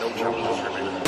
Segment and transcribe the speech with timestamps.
[0.00, 1.02] No remaining.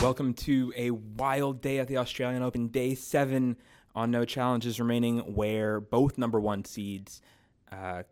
[0.00, 3.58] Welcome to a wild day at the Australian Open, day seven
[3.94, 7.20] on no challenges remaining, where both number one seeds,
[7.70, 8.04] uh,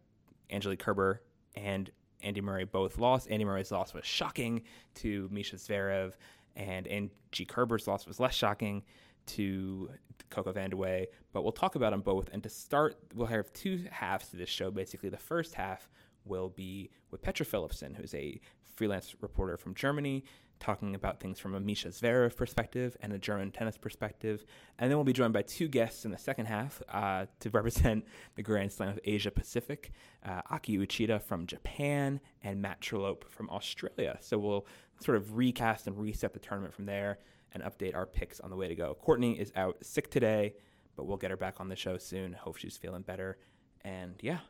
[0.50, 1.22] Angelique Kerber
[1.54, 1.90] and
[2.22, 3.30] Andy Murray, both lost.
[3.30, 4.62] Andy Murray's loss was shocking
[4.96, 6.12] to Misha Zverev,
[6.56, 8.82] and Angie Kerber's loss was less shocking
[9.26, 9.90] to
[10.30, 11.06] Coco Vandeweghe.
[11.32, 12.28] But we'll talk about them both.
[12.32, 14.70] And to start, we'll have two halves to this show.
[14.70, 15.88] Basically, the first half
[16.24, 18.40] will be with Petra Philippsen, who's a
[18.74, 20.24] freelance reporter from Germany
[20.60, 24.44] talking about things from a Misha Zverev perspective and a German tennis perspective.
[24.78, 28.06] And then we'll be joined by two guests in the second half uh, to represent
[28.36, 29.90] the Grand Slam of Asia Pacific
[30.24, 34.18] uh, Aki Uchida from Japan and Matt Trollope from Australia.
[34.20, 34.66] So we'll
[35.00, 37.18] sort of recast and reset the tournament from there
[37.52, 38.94] and update our picks on the way to go.
[39.00, 40.54] Courtney is out sick today,
[40.94, 42.34] but we'll get her back on the show soon.
[42.34, 43.38] Hope she's feeling better.
[43.82, 44.40] And yeah,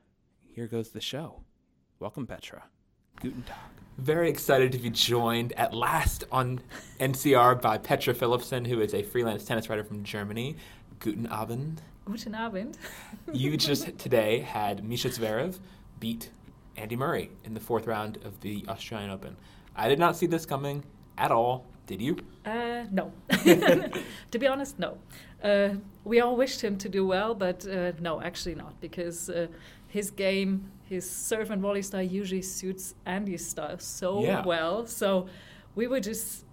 [0.42, 1.44] here goes the show.
[2.00, 2.64] Welcome, Petra.
[3.16, 3.56] Guten Tag.
[3.98, 6.60] Very excited to be joined at last on
[6.98, 10.56] NCR by Petra Philippsen, who is a freelance tennis writer from Germany.
[11.00, 11.82] Guten Abend.
[12.06, 12.78] Guten Abend.
[13.32, 15.58] you just today had Misha Zverev
[15.98, 16.30] beat
[16.76, 19.36] Andy Murray in the fourth round of the Australian Open.
[19.76, 20.82] I did not see this coming
[21.18, 21.66] at all.
[21.86, 22.16] Did you?
[22.46, 23.12] Uh, no.
[23.30, 24.96] to be honest, no.
[25.42, 25.70] Uh,
[26.04, 29.48] we all wished him to do well, but uh, no, actually not, because uh,
[29.88, 34.44] his game his serve and volley style usually suits Andy's style so Yeah.
[34.44, 34.86] well.
[34.86, 35.28] So
[35.76, 36.44] we were just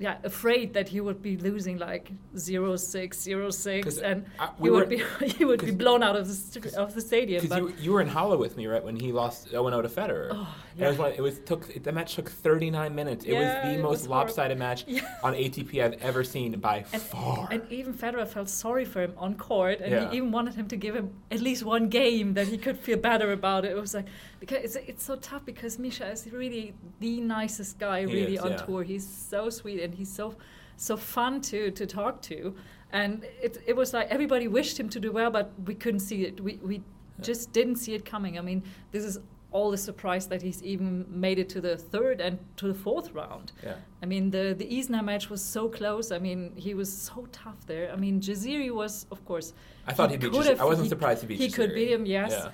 [0.00, 4.88] yeah afraid that he would be losing like 0-6, 0-6 'Cause, and uh, he would
[4.88, 5.02] be
[5.38, 7.42] he would be blown out of the st- of the stadium.
[7.42, 9.88] Because But you, you were in Halle with me, right, when he lost 0 to
[9.88, 10.28] Federer.
[10.32, 11.18] Oh, And it was yeah.
[11.18, 13.24] it was took the match took 39 minutes.
[13.24, 15.02] It Yeah, was the it most was lopsided match Yeah.
[15.22, 17.48] on ATP I've ever seen by and, far.
[17.50, 20.10] and even Federer felt sorry for him on court, and Yeah.
[20.10, 22.98] he even wanted him to give him at least one game that he could feel
[22.98, 23.72] better about it.
[23.72, 24.06] It was like
[24.40, 28.52] because it's, it's so tough because Misha is really the nicest guy really is, on
[28.52, 28.56] yeah.
[28.66, 28.82] tour.
[28.84, 30.34] He's so sweet and he's so
[30.76, 32.54] so fun to to talk to,
[32.92, 36.20] and it it was like everybody wished him to do well, but we couldn't see
[36.28, 36.40] it.
[36.40, 36.76] We we
[37.20, 38.38] just didn't see it coming.
[38.38, 38.62] I mean,
[38.92, 39.18] this is
[39.50, 43.08] all the surprise that he's even made it to the third and to the fourth
[43.14, 43.46] round.
[43.64, 43.76] yeah.
[44.02, 46.12] I mean, the the Isner match was so close.
[46.16, 47.86] I mean, he was so tough there.
[47.94, 49.48] I mean, Jaziri was, of course.
[49.90, 50.48] I thought he he beat could Jaziri.
[50.50, 52.30] have- I wasn't he- surprised he beat He could beat him, yes.
[52.32, 52.50] Yeah.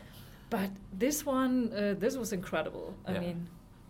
[0.50, 0.70] But
[1.04, 2.86] this one, uh, this was incredible.
[3.08, 3.20] I Yeah.
[3.24, 3.38] mean,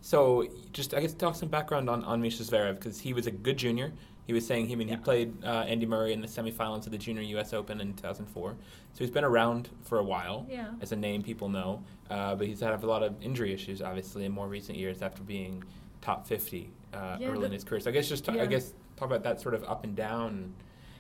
[0.05, 3.31] So, just I guess talk some background on, on Misha Zverev because he was a
[3.31, 3.91] good junior.
[4.27, 6.93] He was saying he I mean he played uh, Andy Murray in the semifinals of
[6.93, 7.55] the Junior U.S.
[7.55, 8.51] Open in 2004.
[8.51, 10.73] So he's been around for a while Yeah.
[10.83, 14.27] as a name people know, uh, but he's had a lot of injury issues obviously
[14.27, 15.65] in more recent years after being
[16.03, 17.81] top 50 uh, Yeah, early in his career.
[17.81, 20.53] So I guess just I guess talk about that sort of up and down.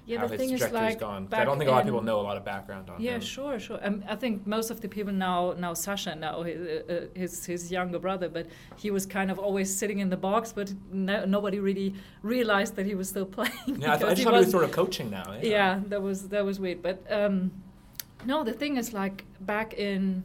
[0.06, 1.00] Yeah, how the his thing is trajectory's like.
[1.00, 1.28] gone.
[1.32, 3.20] I don't think a lot of people know a lot of background on Yeah, him.
[3.20, 3.78] sure, sure.
[3.82, 6.58] Um, I think most of the people now know Sasha now his,
[6.90, 10.52] uh, his his younger brother, but he was kind of always sitting in the box,
[10.52, 13.52] but no, nobody really realized that he was still playing.
[13.66, 15.24] Yeah, I, th- I just he thought he was sort of coaching now.
[15.32, 15.50] Yeah.
[15.56, 17.50] yeah that was that was weird but um
[18.26, 20.22] no the thing is like back in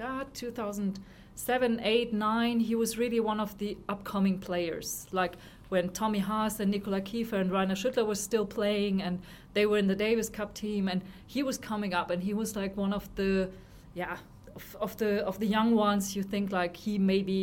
[0.00, 5.34] uh, 2007 8 9 he was really one of the upcoming players like
[5.72, 9.14] when tommy haas and nikola kiefer and rainer schüttler were still playing and
[9.54, 11.00] they were in the davis cup team and
[11.34, 13.48] he was coming up and he was like one of the
[13.94, 14.16] yeah
[14.58, 17.40] of, of the of the young ones you think like he maybe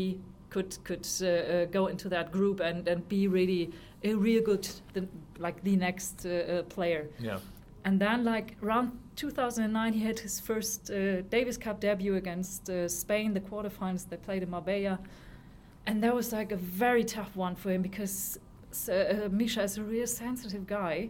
[0.54, 3.64] could could uh, uh, go into that group and and be really
[4.04, 5.02] a real good the,
[5.46, 7.40] like the next uh, uh, player Yeah.
[7.84, 10.96] and then, like around 2009, he had his first uh,
[11.30, 14.08] Davis Cup debut against uh, Spain, the quarterfinals.
[14.10, 15.00] They played in Marbella,
[15.90, 18.38] and that was like a very tough one for him because
[18.92, 21.10] uh, Misha is a real sensitive guy,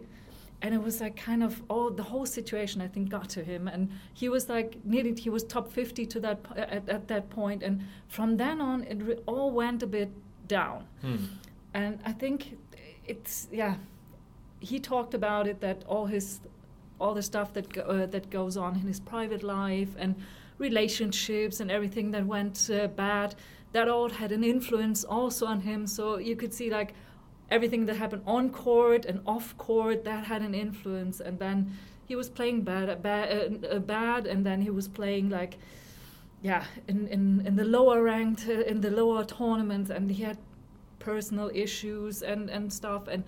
[0.62, 2.80] and it was like kind of all the whole situation.
[2.80, 6.20] I think got to him, and he was like nearly he was top 50 to
[6.20, 10.10] that at, at that point, and from then on, it re- all went a bit
[10.48, 10.86] down.
[11.02, 11.16] Hmm.
[11.74, 12.56] And I think
[13.04, 13.74] it's yeah.
[14.60, 16.40] He talked about it that all his
[16.98, 20.14] all the stuff that go, uh, that goes on in his private life and
[20.56, 23.34] relationships and everything that went uh, bad
[23.72, 25.86] that all had an influence also on him.
[25.86, 26.94] So you could see like
[27.50, 31.20] everything that happened on court and off court that had an influence.
[31.20, 31.72] And then
[32.06, 35.58] he was playing bad bad, uh, uh, bad and then he was playing like
[36.42, 40.38] yeah in, in, in the lower ranked uh, in the lower tournaments and he had
[40.98, 43.08] personal issues and, and stuff.
[43.08, 43.24] And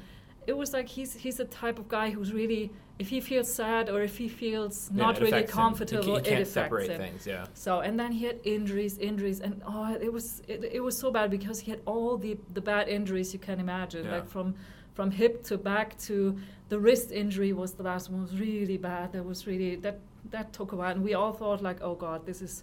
[0.47, 3.89] it was like he's he's a type of guy who's really if he feels sad
[3.89, 5.59] or if he feels not it really affects him.
[5.62, 6.99] Comfortable, ca- you it affects separate him.
[7.00, 7.27] things.
[7.27, 7.47] Yeah.
[7.55, 11.11] So and then he had injuries, injuries, and oh, it was it, it was so
[11.11, 14.12] bad because he had all the the bad injuries you can imagine, Yeah.
[14.17, 14.55] like from
[14.94, 16.37] from hip to back to
[16.69, 19.12] the wrist injury was the last one was really bad.
[19.12, 19.99] That was really that
[20.31, 22.62] that took a while, and we all thought like, oh God, this is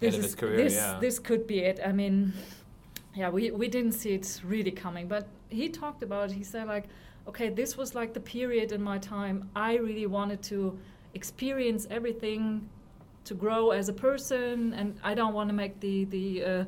[0.00, 0.98] this is career, this yeah.
[1.00, 1.78] this could be it.
[1.84, 2.32] I mean,
[3.14, 6.34] yeah, we we didn't see it really coming, but he talked about it.
[6.34, 6.86] He said like,
[7.28, 10.78] okay, this was like the period in my time I really wanted to
[11.14, 12.68] experience everything
[13.24, 16.64] to grow as a person, and I don't want to make the the uh,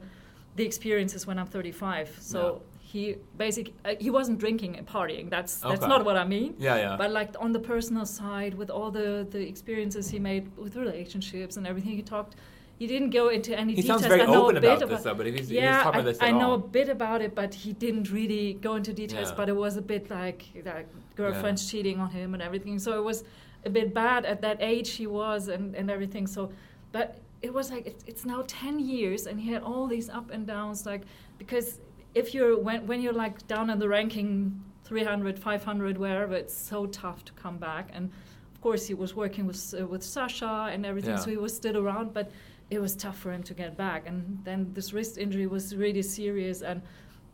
[0.57, 2.17] the experiences when I'm 35.
[2.21, 5.29] So he basically uh, he wasn't drinking and partying.
[5.31, 5.89] That's that's Okay.
[5.89, 6.55] not what I mean.
[6.59, 6.97] Yeah, yeah.
[6.97, 11.57] But like on the personal side, with all the the experiences he made with relationships
[11.57, 12.35] and everything, he talked.
[12.79, 14.01] He didn't go into any he details.
[14.03, 15.15] sounds very I know open a bit about this, though.
[15.15, 16.55] But if he's, yeah, he's I, about this I know all.
[16.55, 19.31] a bit about it, but he didn't really go into details.
[19.31, 19.37] Yeah.
[19.37, 22.79] But it was a bit like like girlfriends cheating on him and everything.
[22.79, 23.25] So it was
[23.65, 26.27] a bit bad at that age he was and, and everything.
[26.27, 26.53] So,
[26.93, 30.31] but it was like it, it's now ten years, and he had all these up
[30.31, 30.85] and downs.
[30.85, 31.03] Like
[31.39, 31.79] because
[32.15, 36.87] if you're when when you're like down in the ranking 300, 500, wherever, it's so
[36.87, 37.89] tough to come back.
[37.95, 38.11] And
[38.55, 41.21] of course, he was working with uh, with Sasha and everything, Yeah.
[41.25, 42.31] so he was still around, but
[42.71, 44.07] it was tough for him to get back.
[44.07, 46.63] And then this wrist injury was really serious.
[46.63, 46.83] And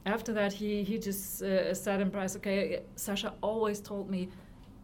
[0.06, 4.28] after that, he he just uh, said in press, "Okay, Sasha always told me."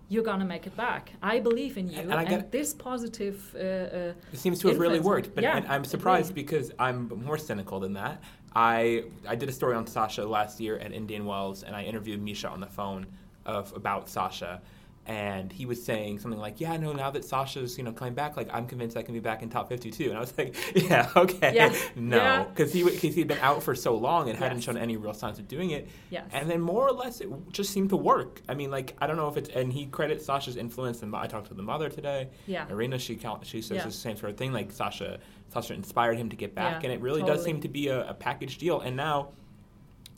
[0.08, 1.10] You're gonna make it back.
[1.20, 3.36] I believe in you, And and, I get- this positive.
[3.56, 6.42] Uh, uh, It seems to have really worked, but Yeah, and I'm surprised really.
[6.44, 8.22] because I'm more cynical than that.
[8.54, 9.02] I
[9.32, 12.48] I did a story on Sasha last year at Indian Wells, and I interviewed Misha
[12.48, 13.04] on the phone
[13.46, 14.62] of about Sasha,
[15.06, 18.36] and he was saying something like, "Yeah, no, now that Sasha's you know coming back,
[18.36, 21.10] like I'm convinced I can be back in top 52." And I was like, "Yeah,
[21.16, 22.44] okay, Yeah, no," yeah.
[22.44, 25.38] because he because he'd been out for so long and hadn't shown any real signs
[25.38, 25.88] of doing it.
[26.10, 26.24] yes.
[26.32, 28.42] And then more or less, it just seemed to work.
[28.48, 31.02] I mean, like I don't know if it's and he credits Sasha's influence.
[31.02, 32.28] And I talked to the mother today.
[32.46, 32.68] yeah.
[32.68, 33.84] Irina, she she says Yeah.
[33.84, 34.52] the same sort of thing.
[34.52, 35.18] Like Sasha,
[35.48, 38.08] Sasha inspired him to get back, Yeah, and it really does seem to be a,
[38.10, 38.80] a package deal.
[38.80, 39.28] And now,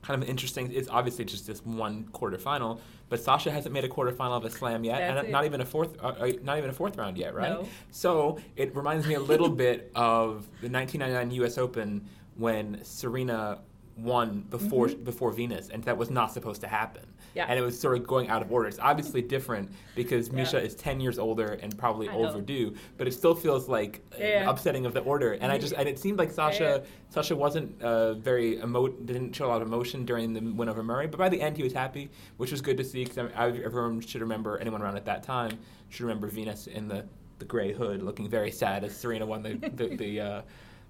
[0.03, 0.71] kind of interesting.
[0.73, 4.85] It's obviously just this one quarterfinal, but Sasha hasn't made a quarterfinal of a slam
[4.85, 5.31] yet, That's and it.
[5.31, 7.50] not even a fourth, uh, uh, not even a fourth round yet, right?
[7.50, 7.69] No.
[7.91, 11.59] So it reminds me a little bit of the 1999 U.S.
[11.59, 12.06] Open
[12.37, 13.59] when Serena
[13.99, 17.03] won before before Venus, and that was not supposed to happen.
[17.03, 17.12] Mm-hmm.
[17.35, 17.47] Yeah.
[17.49, 18.69] And it was sort of going out of order.
[18.69, 20.35] It's obviously different because Yeah.
[20.37, 24.50] Misha is 10 years older and probably overdue, but it still feels like an Yeah.
[24.50, 25.33] upsetting of the order.
[25.35, 29.47] And I just and it seemed like Sasha Sasha wasn't uh, very emo didn't show
[29.47, 31.73] a lot of emotion during the win over Murray, but by the end he was
[31.73, 35.53] happy, which was good to see because everyone should remember anyone around at that time
[35.91, 37.05] should remember Venus in the
[37.39, 40.43] the gray hood looking very sad as Serena won the the the, uh,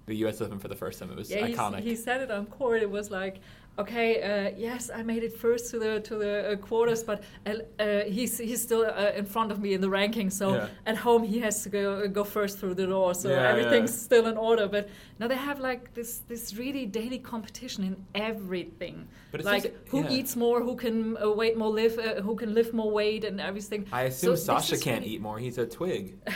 [0.09, 0.41] the U.S.
[0.41, 1.09] Open for the first time.
[1.11, 1.81] It was yeah, iconic.
[1.81, 2.81] he said it on court.
[2.81, 3.35] It was like,
[3.83, 7.53] okay, uh, yes, I made it first to the to the uh, quarters, but uh,
[7.79, 10.29] uh, he's he's still uh, in front of me in the ranking.
[10.31, 10.67] So Yeah.
[10.91, 13.13] at home he has to go go first through the door.
[13.13, 14.05] So Yeah, everything's yeah.
[14.07, 14.67] still in order.
[14.67, 14.83] But
[15.19, 17.95] now they have like this this really daily competition in
[18.29, 18.95] everything.
[19.31, 22.35] But it's like just- who eats more, who can uh, weight more, lift, uh, who
[22.35, 23.81] can lift more weight, and everything.
[23.91, 25.37] I assume So Sasha can't really- eat more.
[25.45, 26.03] He's a twig.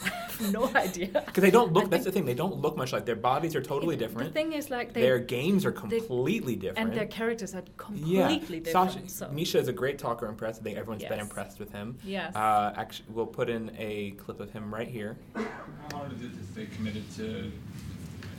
[0.40, 1.08] I have no idea.
[1.26, 1.84] Because they don't look.
[1.84, 2.24] I That's the thing.
[2.24, 3.04] They don't look much like.
[3.04, 4.32] Their bodies are totally The different.
[4.32, 6.90] The thing is, like they their games are completely different.
[6.90, 8.92] and their characters are completely yeah, completely different.
[8.92, 9.28] Sasha, so.
[9.30, 10.58] Misha is a great talker and press.
[10.58, 11.98] I think everyone's been impressed with him.
[12.04, 12.34] Yes.
[12.34, 15.16] Uh, actually, we'll put in a clip of him right here.
[15.34, 15.42] How
[15.92, 17.50] hard is it to stay committed to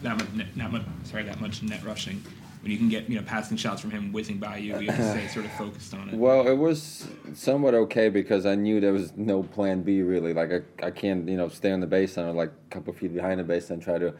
[0.03, 2.23] that much, net, not much, sorry, that much net rushing
[2.61, 4.79] when you can get you know passing shots from him whizzing by you?
[4.79, 6.15] You have to stay sort of focused on it.
[6.15, 10.33] Well, it was somewhat okay because I knew there was no plan B really.
[10.33, 13.13] Like I, I can't you know stay on the baseline or like a couple feet
[13.13, 14.13] behind the baseline and try to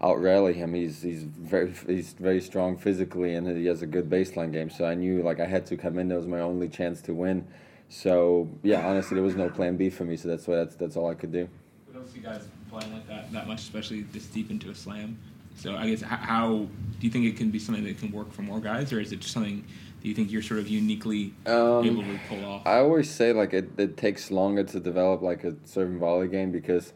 [0.00, 0.74] out rally him.
[0.74, 4.70] He's he's very he's very strong physically and he has a good baseline game.
[4.70, 6.08] So I knew like I had to come in.
[6.08, 7.46] That was my only chance to win.
[7.88, 10.16] So yeah, honestly, there was no plan B for me.
[10.16, 11.48] So that's why that's that's all I could do.
[11.88, 15.18] We don't see guys playing like that that much, especially this deep into a slam.
[15.60, 16.66] So I guess how
[17.00, 19.12] do you think it can be something that can work for more guys, or is
[19.12, 19.62] it just something
[20.00, 22.66] that you think you're sort of uniquely Um, able to pull off?
[22.66, 26.28] I always say like it, it takes longer to develop like a serve and volley
[26.28, 26.94] game because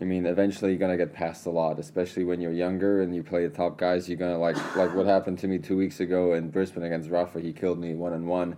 [0.00, 3.22] I mean eventually you're gonna get past a lot, especially when you're younger and you
[3.22, 4.08] play the top guys.
[4.08, 7.38] You're gonna like like what happened to me two weeks ago in Brisbane against Rafa.
[7.40, 8.56] He killed me one on one,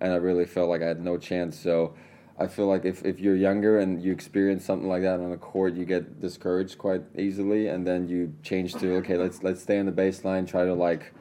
[0.00, 1.58] and I really felt like I had no chance.
[1.58, 1.92] So
[2.38, 5.36] I feel like if, if you're younger and you experience something like that on the
[5.36, 9.78] court, you get discouraged quite easily, and then you change to okay, let's let's stay
[9.78, 11.12] on the baseline, try to like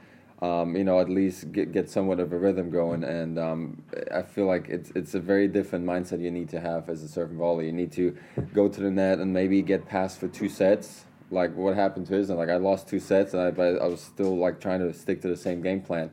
[0.43, 3.05] um, you know, at least get, get somewhat of a rhythm going.
[3.05, 3.81] And um,
[4.13, 7.07] I feel like it's it's a very different mindset you need to have as a
[7.07, 7.67] serve and volley.
[7.67, 8.17] You need to
[8.53, 11.05] go to the net and maybe get past for two sets.
[11.31, 14.01] Like what happened to and like I lost two sets, and I but I was
[14.01, 16.11] still like trying to stick to the same game plan.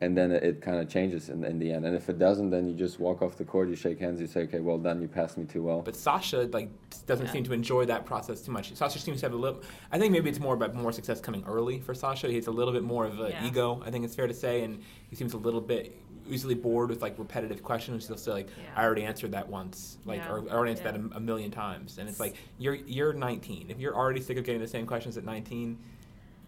[0.00, 1.84] And then it, it kind of changes in, in the end.
[1.84, 4.26] And if it doesn't, then you just walk off the court, you shake hands, you
[4.28, 5.80] say, okay, well done, you passed me too well.
[5.82, 6.70] But Sasha like
[7.06, 7.32] doesn't Yeah.
[7.32, 8.72] seem to enjoy that process too much.
[8.74, 9.60] Sasha seems to have a little.
[9.90, 12.28] I think maybe it's more about more success coming early for Sasha.
[12.28, 13.46] He has a little bit more of an Yeah.
[13.46, 13.82] ego.
[13.84, 15.96] I think it's fair to say, and he seems a little bit
[16.30, 18.06] easily bored with like repetitive questions.
[18.06, 18.64] He'll say like, Yeah.
[18.76, 20.30] "I already answered that once," like, Yeah.
[20.30, 20.92] or "I already answered Yeah.
[20.92, 23.66] that a, a million times." And it's like you're you're 19.
[23.70, 25.76] If you're already sick of getting the same questions at 19,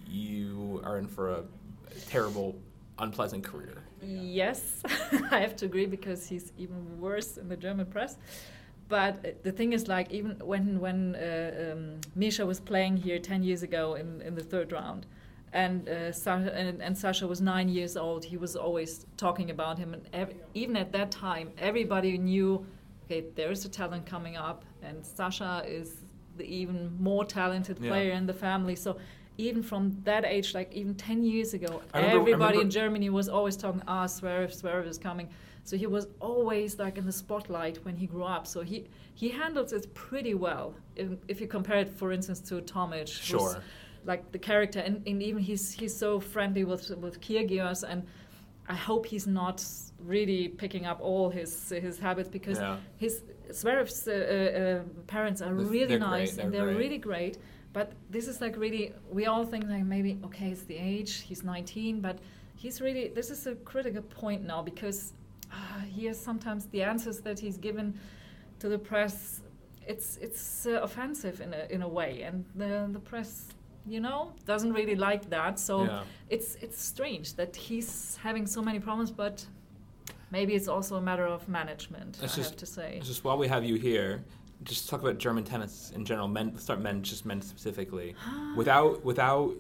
[0.07, 1.43] you are in for a
[2.09, 2.57] terrible,
[3.01, 3.83] unpleasant career.
[4.03, 4.83] Yes,
[5.31, 8.17] I have to agree because he's even worse in the German press.
[8.89, 13.19] But uh, the thing is, like, even when when uh, um, Misha was playing here
[13.19, 15.07] ten years ago in, in the third round,
[15.53, 19.79] and uh, Sasha, and, and Sasha was nine years old, he was always talking about
[19.79, 22.65] him, and ev- even at that time, everybody knew,
[23.05, 25.89] okay, there is a talent coming up, and Sasha is
[26.37, 27.91] the even more talented Yeah.
[27.91, 28.77] player in the family.
[28.77, 28.97] So
[29.49, 33.57] even from that age, like even 10 years ago, remember- everybody in Germany was always
[33.57, 35.29] talking, ah, Zverev, Zverev is coming.
[35.65, 38.47] So he was always like in the spotlight when he grew up.
[38.47, 40.75] So he, he handles it pretty well.
[40.97, 43.57] If, if you compare it, for instance, to Tomic, who's Sure.
[44.05, 48.01] like the character, and, and even he's he's so friendly with with Kyrgios, and
[48.69, 49.59] I hope he's not
[50.13, 51.53] really picking up all his
[51.87, 52.77] his habits because Yeah.
[53.05, 53.23] his
[53.61, 54.83] Zverev's uh, uh, uh,
[55.17, 56.85] parents are They're- really great, nice they're and they're great.
[56.85, 57.37] really great.
[57.73, 61.21] But this is like really, we all think like maybe okay, it's the age.
[61.21, 62.19] He's 19, but
[62.57, 63.09] he's really.
[63.09, 65.13] This is a critical point now because
[65.53, 67.99] uh, he has sometimes the answers that he's given
[68.59, 69.41] to the press.
[69.87, 73.47] It's it's uh, offensive in a in a way, and the the press.
[73.87, 75.59] You know, doesn't really like that.
[75.59, 76.03] So Yeah.
[76.29, 79.47] it's it's strange that he's having so many problems, but
[80.31, 82.19] maybe it's also a matter of management.
[82.23, 82.97] It's I just- have to say.
[82.99, 84.23] It's Just while we have you here,
[84.65, 86.29] just talk about German tennis in general.
[86.29, 88.15] Men, start men, just men specifically.
[88.57, 89.55] without, without,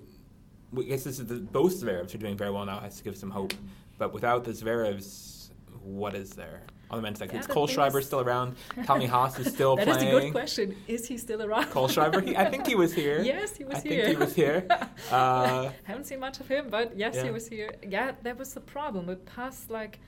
[0.76, 2.80] I guess this is the, both Zverevs are doing very well now.
[2.80, 3.54] Has to give some hope,
[3.98, 5.48] but without the Zverevs,
[5.82, 7.30] what is there on the men's side?
[7.32, 8.56] Yeah, Kohlschreiber still around.
[8.84, 10.14] Tommy Haas is still That is playing.
[10.16, 10.76] a good question.
[10.86, 11.66] Is he still around?
[11.66, 13.22] Kohlschreiber, he, I think he was here.
[13.22, 14.04] Yes, he was I here.
[14.04, 14.66] think he was here.
[15.10, 17.24] Uh, Haven't seen much of him, but yes, Yeah.
[17.24, 17.72] he was here.
[17.88, 19.06] Yeah, that was the problem.
[19.06, 19.98] We passed like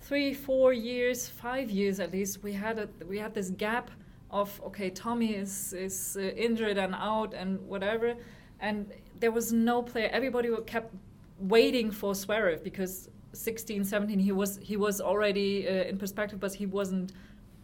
[0.00, 2.42] three, four years, five years at least.
[2.42, 3.90] We had a we had this gap
[4.32, 8.14] of okay, Tommy is is uh, injured and out and whatever,
[8.60, 8.86] and
[9.20, 10.08] there was no player.
[10.12, 10.94] Everybody kept
[11.38, 16.54] waiting for Zverev because 16, 17, he was he was already uh, in perspective, but
[16.54, 17.12] he wasn't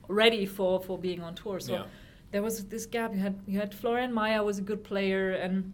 [0.08, 1.60] ready for for being on tour.
[1.60, 1.84] So Yeah.
[2.32, 3.14] there was this gap.
[3.14, 5.72] You had you had Florian Mayer was a good player, and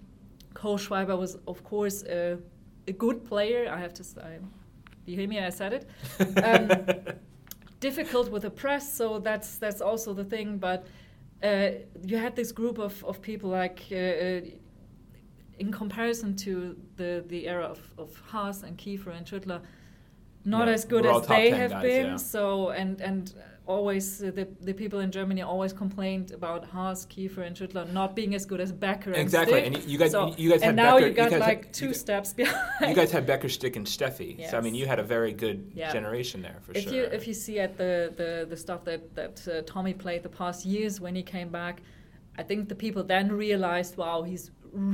[0.54, 2.38] Kohlschreiber was of course a,
[2.88, 3.70] a good player.
[3.70, 4.38] I have to say,
[5.06, 5.38] you hear me?
[5.40, 5.84] I said it.
[6.44, 6.70] Um,
[7.88, 10.48] difficult with the press, so that's that's also the thing.
[10.58, 10.80] But
[11.42, 11.68] uh,
[12.10, 13.80] you had this group of, of people like.
[13.92, 14.40] Uh, uh,
[15.58, 19.60] in comparison to the, the era of, of Haas and Kiefer and Schüttler,
[20.44, 22.06] not Yeah, as good as they have guys, been.
[22.06, 22.16] yeah.
[22.16, 23.32] So and and
[23.66, 28.14] always uh, the the people in Germany always complained about Haas, Kiefer, and Schüttler not
[28.14, 29.12] being as good as Becker.
[29.12, 29.66] And Exactly, Stich.
[29.66, 31.48] and you guys- So- you guys had and now Becker- you got you guys had-
[31.54, 32.90] like two you- steps behind.
[32.90, 34.30] you guys had Becker, Stich, and Steffi.
[34.50, 35.90] So I mean, you had a very good Yeah.
[35.92, 36.92] generation there for if sure.
[36.94, 40.34] you if you see at the the, the stuff that that uh, Tommy played the
[40.42, 41.74] past years when he came back,
[42.40, 44.44] I think the people then realized, wow, he's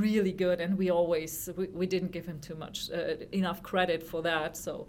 [0.02, 4.00] really good, and we always we, we didn't give him too much uh, enough credit
[4.11, 4.57] for that.
[4.57, 4.87] So.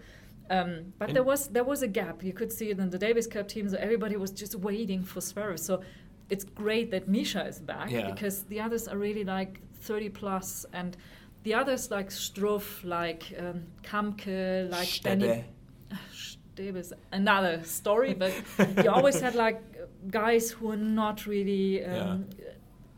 [0.55, 2.17] Um, but And- there was there was a gap.
[2.24, 3.74] You could see it in the Davis Cup teams.
[3.74, 5.60] Everybody was just waiting for Zverev.
[5.60, 5.74] So
[6.29, 8.12] it's great that Misha is back Yeah.
[8.12, 10.96] because the others are really like 30 plus, and
[11.43, 15.43] the others like Struff, like um, Kamke, like Stebe.
[16.55, 18.31] Davis, another story, but
[18.84, 19.60] you always had like
[20.10, 22.25] guys who are not really um,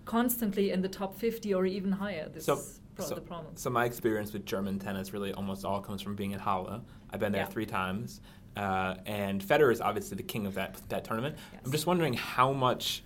[0.06, 2.30] constantly in the top 50 or even higher.
[2.34, 2.62] This So-
[2.96, 3.56] pro- so- the problem.
[3.56, 6.82] So my experience with German tennis really almost all comes from being in Halle.
[7.12, 7.48] I've been there Yeah.
[7.48, 8.22] three times,
[8.58, 11.36] uh, and Federer is obviously the king of that that tournament.
[11.64, 13.04] I'm just wondering how much.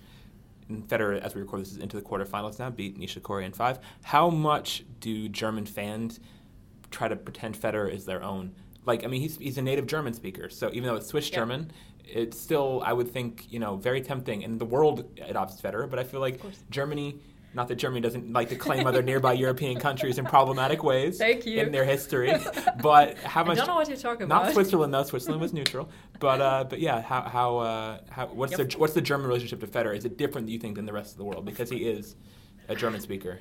[0.70, 2.68] And Federer, as we record this, is into the quarterfinals now.
[2.68, 3.78] Beat Nishikori in five.
[4.02, 6.20] How much do German fans
[6.90, 8.54] try to pretend Federer is their own?
[8.84, 11.36] Like, I mean, he's he's a native German speaker, so even though it's Swiss Yeah.
[11.36, 11.70] German,
[12.04, 14.44] it's still, I would think, you know, very tempting.
[14.44, 16.38] And the world adopts Federer, but I feel like.
[16.70, 17.18] Germany.
[17.58, 21.44] Not that Germany doesn't like to claim other nearby European countries in problematic ways Thank
[21.44, 21.58] you.
[21.60, 22.32] in their history,
[22.80, 23.56] but how much?
[23.58, 24.44] I don't know what you're talking about.
[24.44, 24.52] not.
[24.52, 25.02] Switzerland though.
[25.02, 25.88] Switzerland was neutral,
[26.20, 28.70] but uh, but yeah, how how uh, how what's Yep.
[28.70, 29.96] the what's the German relationship to Federer?
[29.96, 32.14] Is it different, do you think, than the rest of the world because he is
[32.68, 33.40] a German speaker?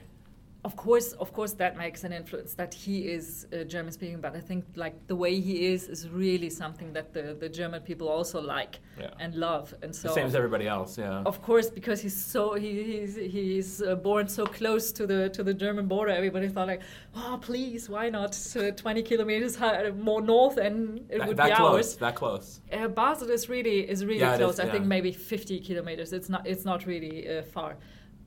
[0.67, 4.19] Of course, of course, that makes an influence that he is uh, German speaking.
[4.25, 7.81] But I think like the way he is is really something that the, the German
[7.89, 9.23] people also like Yeah.
[9.23, 9.65] and love.
[9.83, 10.91] And so the same as everybody else.
[11.03, 11.31] Yeah.
[11.31, 15.41] of course, because he's so he, he's he's uh, born so close to the to
[15.49, 16.83] the German border, everybody thought like,
[17.21, 20.75] oh please, why not uh, 20 kilometers high, more north and
[21.09, 21.75] it that, would that be close.
[21.75, 21.89] ours.
[22.05, 22.47] That close.
[22.73, 24.55] Uh, Basel is really is really Yeah, close.
[24.55, 26.09] is, I think maybe 50 kilometers.
[26.17, 27.71] It's not it's not really uh, far,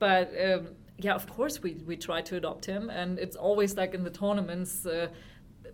[0.05, 0.61] but um,
[1.01, 4.09] yeah, of course we we try to adopt him, and it's always like in the
[4.09, 5.07] tournaments uh,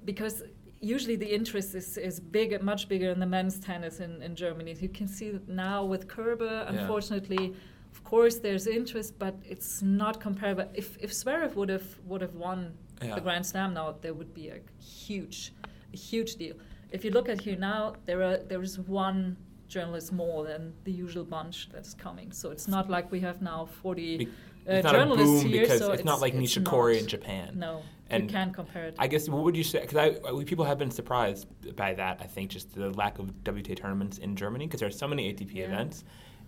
[0.05, 0.43] because
[0.79, 4.75] usually the interest is is big, much bigger in the men's tennis in, in Germany.
[4.79, 7.53] You can see that now with Kerber, unfortunately.
[7.93, 10.69] Of course, there's interest, but it's not comparable.
[10.73, 13.15] If if Zverev would have would have won Yeah.
[13.15, 15.53] the Grand Slam now, there would be a huge,
[15.93, 16.55] a huge deal.
[16.91, 19.35] If you look at here now, there are there is one
[19.67, 22.31] journalist more than the usual bunch that's coming.
[22.33, 24.29] So it's not like we have now forty Be- uh,
[24.67, 25.61] it's not a boom here.
[25.61, 27.53] because so it's, not like it's Nishikori not- in Japan.
[27.59, 28.95] No, And you can't compare it.
[28.99, 29.81] I guess what would you say?
[29.81, 32.19] Because people have been surprised by that.
[32.21, 35.33] I think just the lack of WTA tournaments in Germany because there are so many
[35.33, 35.65] ATP Yeah.
[35.65, 36.03] events,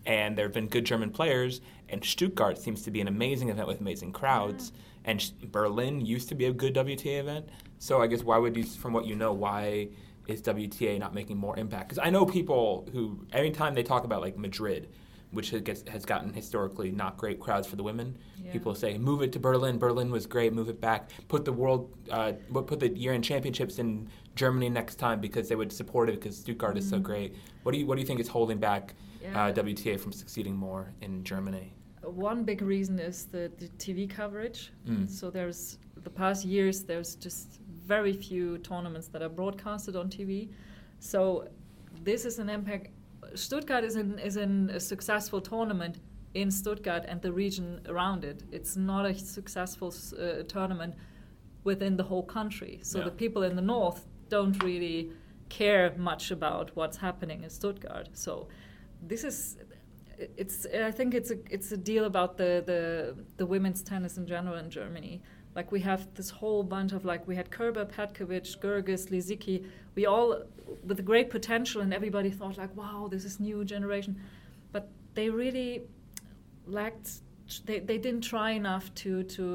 [0.05, 1.61] and there have been good German players.
[1.89, 4.71] And Stuttgart seems to be an amazing event with amazing crowds.
[5.05, 7.47] And Berlin used to be a good WTA event.
[7.79, 9.89] So I guess why would you, from what you know, why
[10.27, 11.89] is WTA not making more impact?
[11.89, 14.89] Because I know people who anytime they talk about like Madrid.
[15.31, 18.17] Which has, gotten historically not great crowds for the women.
[18.43, 18.51] Yeah.
[18.51, 19.77] People say, move it to Berlin.
[19.77, 20.53] Berlin was great.
[20.53, 21.11] Move it back.
[21.27, 25.71] Put the world, uh, put the year-end championships in Germany next time because they would
[25.71, 27.35] support it because Stuttgart is so great.
[27.61, 29.35] What do you What do you think is holding back Mm-hmm.
[29.35, 29.47] Yeah.
[29.47, 31.73] uh, WTA from succeeding more in Germany?
[32.03, 34.71] One big reason is the, the TV coverage.
[34.87, 35.09] Mm.
[35.09, 40.49] So there's the past years there's just very few tournaments that are broadcasted on TV.
[40.99, 41.47] So
[42.03, 42.91] this is an impact.
[43.35, 45.99] Stuttgart is in is in a successful tournament
[46.33, 48.43] in Stuttgart and the region around it.
[48.51, 50.95] It's not a successful uh, tournament
[51.63, 52.79] within the whole country.
[52.83, 53.05] So Yeah.
[53.05, 55.11] the people in the north don't really
[55.49, 58.09] care much about what's happening in Stuttgart.
[58.13, 58.47] So
[59.07, 59.57] this is
[60.37, 64.25] it's I think it's a it's a deal about the the the women's tennis in
[64.27, 65.21] general in Germany.
[65.59, 69.65] Like we have this whole bunch of like we had Kerber, Petkovic, Görges, Lisicki.
[69.97, 70.29] We all
[70.87, 74.13] with great potential, and everybody thought like, wow, this is new generation.
[74.71, 74.83] But
[75.15, 75.73] they really
[76.65, 77.07] lacked.
[77.65, 79.45] They, they didn't try enough to to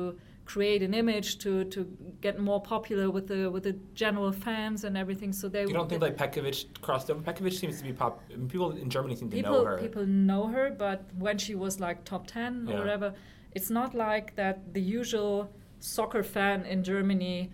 [0.44, 1.80] create an image to to
[2.20, 5.32] get more popular with the with the general fans and everything.
[5.32, 7.22] So they You don't think like Petkovic crossed over?
[7.28, 8.14] Petkovic seems to be pop.
[8.30, 9.78] I mean, people in Germany seem to people know her.
[9.78, 12.74] people know her, but when she was like top ten Yeah.
[12.74, 13.08] or whatever,
[13.56, 14.56] it's not like that.
[14.74, 15.48] The usual
[15.84, 17.50] soccer fan in Germany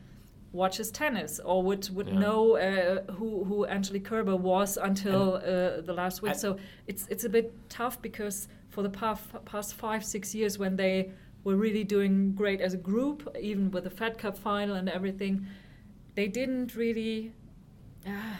[0.52, 2.18] watches tennis or would would Yeah.
[2.24, 6.32] know uh, who who Angelique Kerber was until uh, the last week.
[6.32, 10.58] and- so it's it's a bit tough because for the past past five six years
[10.58, 11.10] when they
[11.44, 15.46] were really doing great as a group, even with the Fed Cup final and everything,
[16.14, 17.32] they didn't really.
[18.06, 18.36] Uh,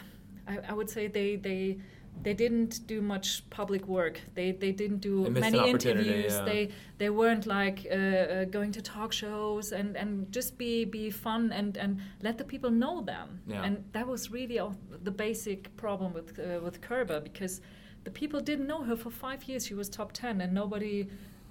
[0.47, 1.77] I, I would say they they
[2.23, 4.21] they didn't do much public work.
[4.35, 6.33] They they didn't do They many interviews.
[6.33, 6.43] yeah.
[6.45, 11.09] They they weren't like uh, uh, going to talk shows and, and just be be
[11.09, 13.41] fun and, and let the people know them.
[13.47, 13.63] Yeah.
[13.63, 17.61] And that was really all- the basic problem with uh, with Kerber because
[18.03, 19.65] the people didn't know her for five years.
[19.65, 21.07] She was top ten, and nobody,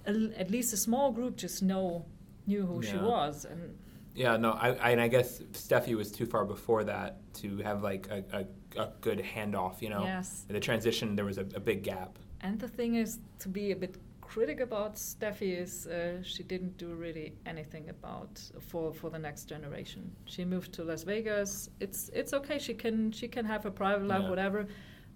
[0.06, 2.06] at least a small group, just know
[2.46, 3.44] knew who she was.
[3.44, 3.76] And
[4.14, 7.82] Yeah, no, I, I and I guess Steffi was too far before that to have
[7.82, 8.44] like a, a,
[8.76, 9.80] a good handoff.
[9.82, 12.18] You know, yes, the transition there was a, a big gap.
[12.42, 16.76] And the thing is, to be a bit critic about Steffi is uh, she didn't
[16.78, 20.10] do really anything about for for the next generation.
[20.24, 21.68] She moved to Las Vegas.
[21.80, 22.58] It's it's okay.
[22.58, 24.30] She can she can have a private life, Yeah.
[24.30, 24.66] whatever.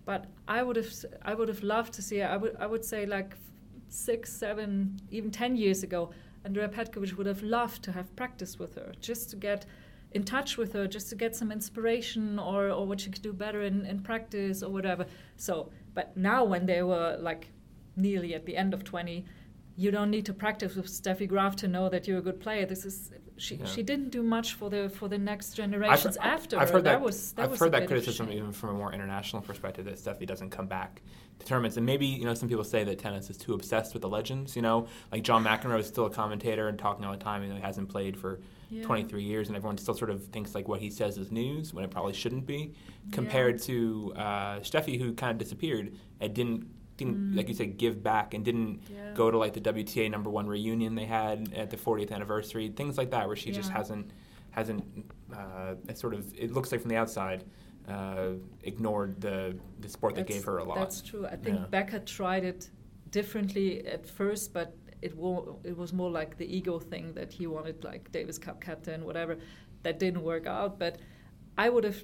[0.05, 2.29] But I would have I would have loved to see her.
[2.29, 3.37] I would I would say like
[3.89, 6.11] six, seven, even ten years ago,
[6.45, 9.67] Andrea Petkovic would have loved to have practiced with her, just to get
[10.15, 13.33] in touch with her, just to get some inspiration or, or what she could do
[13.33, 15.07] better in, in practice or whatever.
[15.37, 17.49] So, but now when they were like
[17.97, 19.25] nearly at the end of 20,
[19.77, 22.65] you don't need to practice with Steffi Graf to know that you're a good player.
[22.65, 23.57] This is she.
[23.57, 23.67] Yeah.
[23.67, 27.01] She didn't do much for the for the next generations after I've heard that.
[27.01, 29.43] was that I've was heard that bit of a criticism even from a more international
[29.43, 31.03] perspective that Steffi doesn't come back
[31.41, 34.03] to tournaments, and maybe you know some people say that tennis is too obsessed with
[34.03, 34.55] the legends.
[34.55, 37.57] You know, like John McEnroe is still a commentator and talking all the time, though
[37.57, 38.39] he hasn't played for
[38.75, 38.83] Yeah.
[38.85, 41.85] 23 years, and everyone still sort of thinks like what he says is news when
[41.85, 42.75] it probably shouldn't be.
[43.13, 48.03] Compared to uh, Steffi, who kind of disappeared and didn't didn't like you said give
[48.03, 48.81] back and didn't Mm.
[48.95, 49.13] Yeah.
[49.15, 52.97] go to like the WTA number one reunion they had at the 40th anniversary, things
[52.99, 54.11] like that, where she just hasn't
[54.53, 54.85] hasn't
[55.37, 57.45] uh, sort of it looks like from the outside
[57.89, 58.31] uh,
[58.63, 60.77] ignored the the sport that gave her a lot.
[60.77, 61.27] That's true.
[61.27, 61.67] I think Yeah.
[61.71, 62.71] Becker tried it
[63.11, 67.47] differently at first, but it wo- it was more like the ego thing that he
[67.47, 69.35] wanted like Davis Cup captain, whatever.
[69.85, 70.95] That didn't work out, but
[71.65, 72.01] I would have.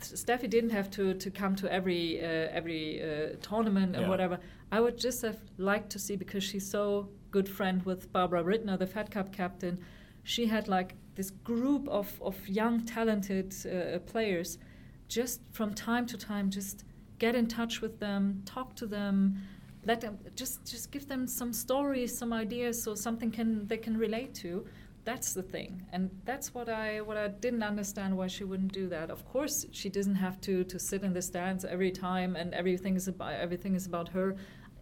[0.00, 4.08] Steffi didn't have to, to come to every uh, every uh, tournament and Yeah.
[4.08, 4.38] whatever.
[4.76, 8.76] I would just have liked to see because she's so good friend with Barbara Rittner,
[8.78, 9.78] the Fed Cup captain.
[10.24, 14.58] She had like this group of, of young talented uh, players.
[15.08, 16.84] Just from time to time, just
[17.18, 19.36] get in touch with them, talk to them,
[19.84, 23.96] let them just just give them some stories, some ideas, so something can they can
[23.96, 24.64] relate to.
[25.04, 28.88] That's the thing, and that's what I what I didn't understand why she wouldn't do
[28.88, 29.10] that.
[29.10, 32.94] Of course, she doesn't have to to sit in the stands every time, and everything
[32.94, 34.36] is about everything is about her.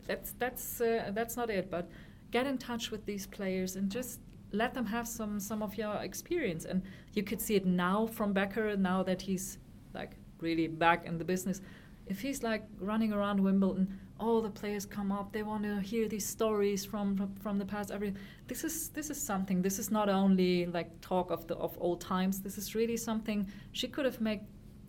[0.07, 1.71] That's that's uh, that's not it.
[1.71, 1.89] But
[2.31, 4.21] get in touch with these players and just
[4.53, 6.67] let them have some some of your experience.
[6.67, 6.83] And
[7.15, 9.59] you could see it now from Becker now that he's
[9.95, 11.61] like really back in the business.
[12.07, 15.33] If he's like running around Wimbledon, all the players come up.
[15.33, 17.91] They want to hear these stories from from, from the past.
[17.91, 18.15] Every
[18.47, 19.63] this is this is something.
[19.63, 22.41] This is not only like talk of the of old times.
[22.41, 24.41] This is really something she could have made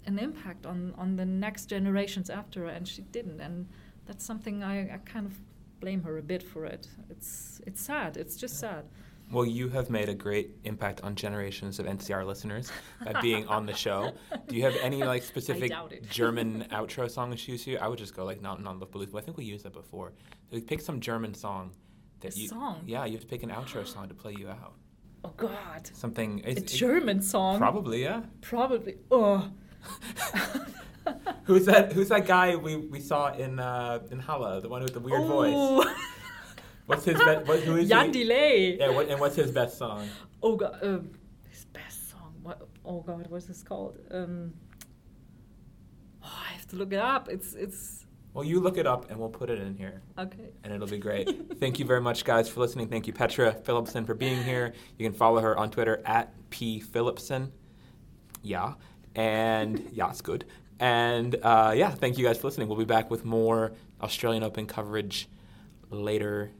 [0.06, 3.39] an impact on on the next generations after her, and she didn't.
[3.39, 3.67] And
[4.06, 5.34] that's something I, I kind of
[5.80, 6.88] blame her a bit for it.
[7.10, 8.17] It's it's sad.
[8.17, 8.86] It's just sad.
[9.32, 12.72] Well, you have made a great impact on generations of NCR listeners
[13.06, 14.12] by being on the show.
[14.48, 15.72] Do you have any like specific.
[16.10, 17.65] German outro song choose?
[17.65, 19.74] You, I would just go like "Not Non Love Believe." I think we used that
[19.74, 20.12] before.
[20.50, 21.72] So we pick some German song.
[22.20, 22.84] That A you, song?
[22.86, 24.74] Yeah, you have to pick an outro song to play you out.
[25.24, 26.39] Oh God, Something.
[26.46, 27.60] a it's- it- German song.
[27.60, 28.24] Probably, yeah.
[28.41, 28.96] Probably.
[29.12, 29.52] Oh.
[31.44, 31.94] Who's that?
[31.94, 34.62] Who's that guy we, we saw in uh, in Halle?
[34.62, 35.86] The one with the weird voice.
[36.86, 37.48] What's his best?
[37.48, 38.24] What, who is Jan he?
[38.24, 38.78] Delay.
[38.78, 38.89] Yeah.
[38.89, 40.08] What, and what's his best song?
[40.44, 41.12] Oh God, um,
[41.50, 42.34] his best song.
[42.44, 42.67] What?
[42.84, 43.98] Oh God, what's this called?
[44.12, 44.54] Um,
[46.24, 47.30] oh, I have to look it up.
[47.30, 50.02] It's it's Well, you look it up and we'll put it in here.
[50.17, 50.50] okay.
[50.63, 51.28] and it'll be great.
[51.60, 52.88] Thank you very much, guys, for listening.
[52.88, 54.74] Thank you, Petra Philippsen, for being here.
[54.98, 57.52] You can follow her on Twitter at p philipson.
[58.41, 58.74] Yeah,
[59.15, 60.46] and yeah, it's good.
[60.80, 62.67] And uh, yeah, thank you guys for listening.
[62.67, 65.30] We'll be back with more Australian Open coverage
[65.91, 66.52] later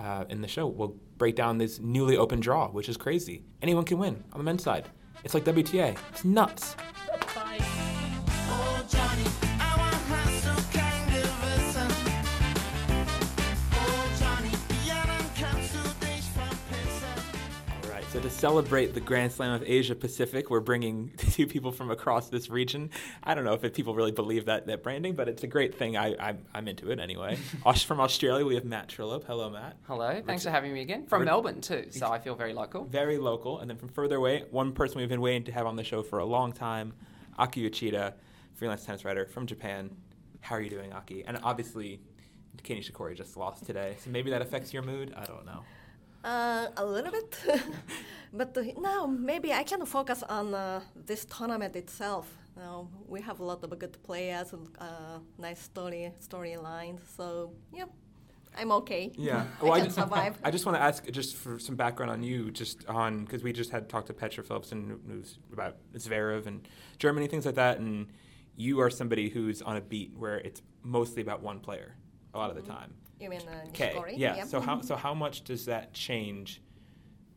[0.00, 0.66] uh, in the show.
[0.66, 3.44] We'll break down this newly open draw, which is crazy.
[3.62, 4.86] Anyone can win on the men's side.
[5.24, 5.96] It's like WTA.
[6.10, 6.76] It's nuts.
[18.30, 22.48] To celebrate the Grand Slam of Asia Pacific, we're bringing two people from across this
[22.48, 22.90] region.
[23.24, 25.96] I don't know if people really believe that, that branding, but it's a great thing.
[25.96, 27.36] I, I'm, I'm into it anyway.
[27.86, 29.24] From Australia, we have Matt Trollope.
[29.24, 29.78] Hello, Matt.
[29.88, 31.06] Hello, thanks for having me again.
[31.06, 32.84] From Rid- Melbourne too, so I feel very local.
[32.84, 33.58] Very local.
[33.58, 36.02] And then from further away, one person we've been waiting to have on the show
[36.02, 36.92] for a long time,
[37.36, 38.14] Aki Uchida,
[38.54, 39.90] freelance tennis writer from Japan.
[40.40, 41.24] How are you doing, Aki?
[41.26, 42.00] And obviously,
[42.62, 45.14] Kei Nishikori just lost today, so maybe that affects your mood.
[45.16, 45.64] I don't know.
[46.24, 47.38] Uh, a little bit,
[48.32, 52.26] but uh, now maybe I can focus on uh, this tournament itself.
[52.56, 57.00] Now we have a lot of good players and uh, nice story storylines.
[57.16, 57.86] So yeah,
[58.58, 59.12] I'm okay.
[59.16, 59.44] Yeah.
[59.60, 60.38] I Well, I, can just, survive.
[60.44, 63.52] I just want to ask, just for some background on you, just on because we
[63.54, 67.78] just had talked to Petra Philippsen, who- who's about Zverev and Germany, things like that,
[67.78, 68.08] and
[68.56, 71.96] you are somebody who's on a beat where it's mostly about one player
[72.34, 72.92] a lot of the time.
[73.20, 73.92] You mean Okay.
[73.94, 74.14] Nishikori?
[74.16, 74.44] Yeah.
[74.44, 76.62] So how so how much does that change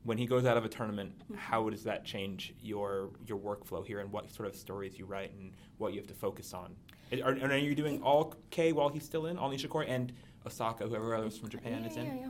[0.04, 1.14] when he goes out of a tournament?
[1.36, 5.32] How does that change your your workflow here and what sort of stories you write
[5.34, 6.76] and what you have to focus on?
[7.24, 10.14] Are, and are you doing all Kei while he's still in, all Nishikori and
[10.48, 12.06] Osaka, whoever else from Japan yeah, is in?
[12.06, 12.30] Yeah, yeah,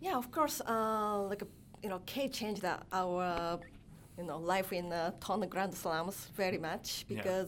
[0.00, 0.16] yeah.
[0.16, 1.42] Of course, uh, like
[1.82, 3.58] you know, Kei changed our uh,
[4.18, 7.44] you know life in the uh, ton Grand Slams very much Yeah.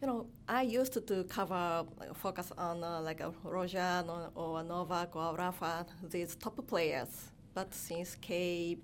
[0.00, 4.02] You know, I used to, to cover, like, focus on uh, like a Roger
[4.34, 7.30] or, Novak or Rafa, these top players.
[7.52, 8.78] But since Kei,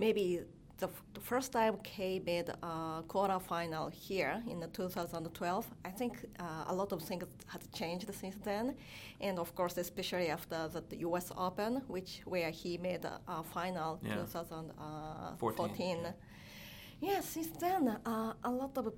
[0.00, 0.40] maybe
[0.78, 5.90] the, f- the first time Kei made a quarter final here in the 2012, I
[5.90, 8.74] think uh, a lot of things had changed since then,
[9.20, 11.30] and of course, especially after the, the U.S.
[11.36, 14.16] Open, which where he made a, a final Yeah.
[14.16, 15.98] 2014.
[17.00, 18.92] Yeah, since then, uh, a lot of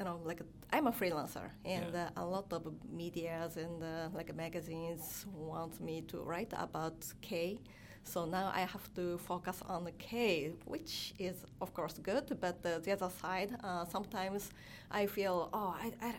[0.00, 0.40] you know, like
[0.72, 2.08] I'm a freelancer, and Yeah.
[2.16, 7.60] uh, a lot of media's and uh, like magazines want me to write about Kei.
[8.02, 12.58] So now I have to focus on the Kei, which is of course good, but
[12.64, 14.50] uh, the other side, uh, sometimes
[14.90, 16.14] I feel, oh, I, I,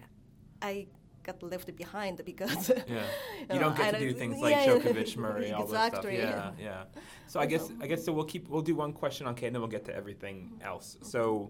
[0.62, 0.88] I
[1.24, 3.04] got left behind because Yeah,
[3.50, 6.18] you know, don't get I to do things like yeah, Djokovic, Murray, all exactly.
[6.18, 6.54] that stuff.
[6.60, 6.84] Yeah, yeah.
[7.28, 8.14] So I guess I guess so.
[8.14, 10.98] We'll keep we'll do one question on Kei, and then we'll get to everything else.
[11.02, 11.50] So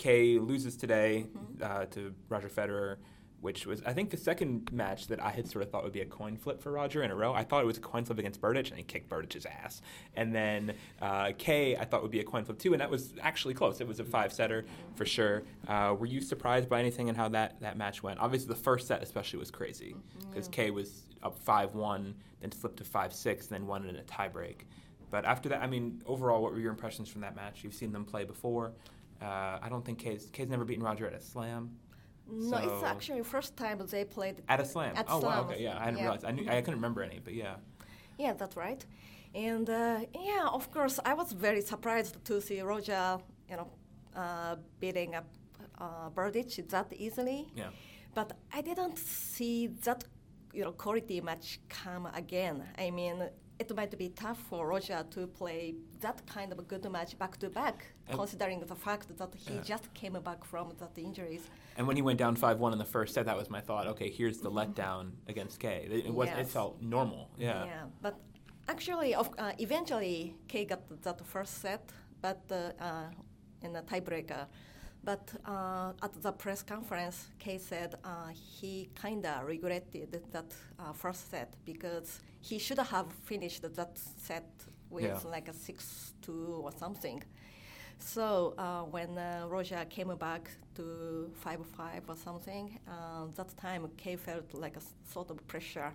[0.00, 1.62] Kei loses today Mm-hmm.
[1.62, 2.96] uh, to Roger Federer.
[3.42, 6.00] which was I think the second match that I had sort of thought would be
[6.02, 7.32] a coin flip for Roger in a row.
[7.32, 9.80] I thought it was a coin flip against Berdych, and he kicked Berdych's ass.
[10.14, 13.14] And then uh, Kei, I thought would be a coin flip too, and that was
[13.22, 13.80] actually close.
[13.80, 15.42] It was a five setter for sure.
[15.68, 18.20] Uh, were you surprised by anything in how that, that match went?
[18.20, 19.94] Obviously, the first set especially was crazy
[20.30, 20.88] because Kei was
[21.22, 24.60] up five one, then slipped to five six, then won in a tiebreak.
[25.10, 27.64] But after that, I mean, overall, what were your impressions from that match?
[27.64, 28.72] You've seen them play before.
[29.20, 31.76] Uh, I don't think Kei's, Kei's never beaten Roger at a slam.
[32.30, 34.96] No, it's So- actually first time they played At a slam.
[34.96, 35.42] At oh wow.
[35.44, 35.62] Okay.
[35.62, 35.78] Yeah.
[35.78, 36.04] I didn't yeah.
[36.04, 36.24] realized.
[36.24, 36.48] I knew.
[36.48, 37.18] I couldn't remember any.
[37.18, 37.56] But yeah.
[38.18, 38.84] Yeah, that's right.
[39.34, 43.68] And uh, yeah, of course, I was very surprised to see Roger, you know,
[44.16, 45.26] uh, beating up
[45.78, 47.48] uh, Berdych that easily.
[47.54, 47.70] Yeah.
[48.14, 50.04] But I didn't see that,
[50.52, 52.64] you know, quality match come again.
[52.78, 53.28] I mean,
[53.60, 57.36] it might be tough for Roger to play that kind of a good match back
[57.42, 57.78] to back,
[58.10, 59.72] considering the fact that he Yeah.
[59.72, 61.44] just came back from that injuries.
[61.76, 63.86] And when he went down five one in the first set, that was my thought.
[63.92, 65.80] Okay, here's the letdown against Kei.
[65.94, 66.28] It, it was.
[66.42, 67.22] It felt normal.
[67.38, 67.64] Yeah.
[67.72, 68.14] Yeah, but
[68.74, 70.16] actually, of, uh, eventually,
[70.50, 71.84] Kei got that first set,
[72.26, 72.56] but uh,
[72.88, 73.10] uh,
[73.64, 74.46] in the tiebreaker.
[75.02, 80.92] But uh, at the press conference, Kei said uh, he kind of regretted that uh,
[80.92, 84.50] first set because he should have finished that set
[84.90, 85.30] with Yeah.
[85.30, 87.22] like a six-two or something.
[87.98, 94.16] So uh, when uh, Roger came back to five-five or something, uh, that time Kei
[94.16, 95.92] felt like a s- sort of pressure.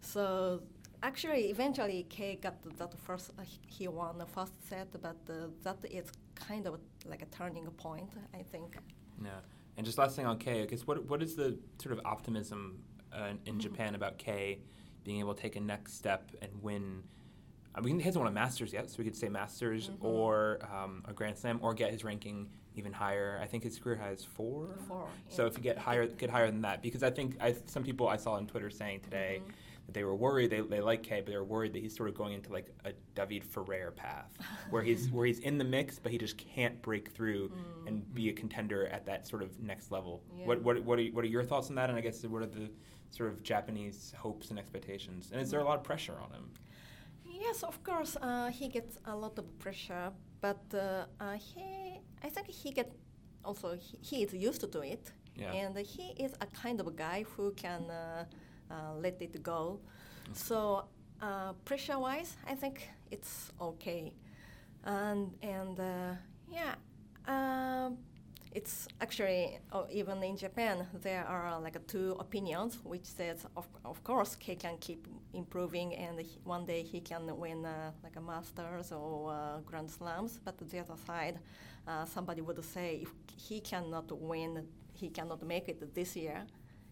[0.00, 0.62] So
[1.02, 3.30] actually, eventually, Kei got that first.
[3.38, 7.66] Uh, he won the first set, but uh, that is kind of like a turning
[7.76, 8.76] point, I think.
[9.22, 9.30] Yeah.
[9.76, 12.82] And just last thing on Kei, I guess what what is the sort of optimism
[13.12, 14.60] uh, in Japan about Kei
[15.04, 17.02] being able to take a next step and win?
[17.74, 21.04] I mean, he hasn't won a Masters yet, so we could say Masters or um,
[21.06, 23.38] a Grand Slam, or get his ranking even higher.
[23.40, 24.76] I think his career high is four.
[24.88, 25.48] Four, So yeah.
[25.48, 28.16] if you get higher, get higher than that, because I think I, some people I
[28.16, 29.54] saw on Twitter saying today that
[29.92, 32.14] they were worried they, they like Kei, but they were worried that he's sort of
[32.14, 34.30] going into like a David Ferrer path,
[34.70, 37.50] where he's where he's in the mix, but he just can't break through
[37.86, 40.22] and be a contender at that sort of next level.
[40.36, 40.46] Yeah.
[40.46, 41.88] What what what are, what are your thoughts on that?
[41.90, 42.70] And I guess what are the
[43.10, 45.30] sort of Japanese hopes and expectations?
[45.32, 46.50] And is there a lot of pressure on him?
[47.24, 52.28] Yes, of course, uh, he gets a lot of pressure, but uh, uh, he, I
[52.28, 52.92] think he get
[53.44, 55.52] also he, he is used to it, Yeah.
[55.52, 57.90] and he is a kind of a guy who can
[58.70, 59.80] uh, let it go.
[60.32, 60.84] So
[61.20, 64.12] uh, pressure-wise, I think it's okay,
[64.84, 66.14] and and uh,
[66.50, 66.74] yeah.
[67.26, 67.98] Um,
[68.52, 73.68] it's actually uh, even in Japan there are uh, like two opinions, which says of,
[73.84, 78.16] of course he can keep improving and he, one day he can win uh, like
[78.16, 80.40] a Masters or Grand Slams.
[80.44, 81.38] But the other side,
[82.06, 86.44] somebody would say if he cannot win, he cannot make it this year.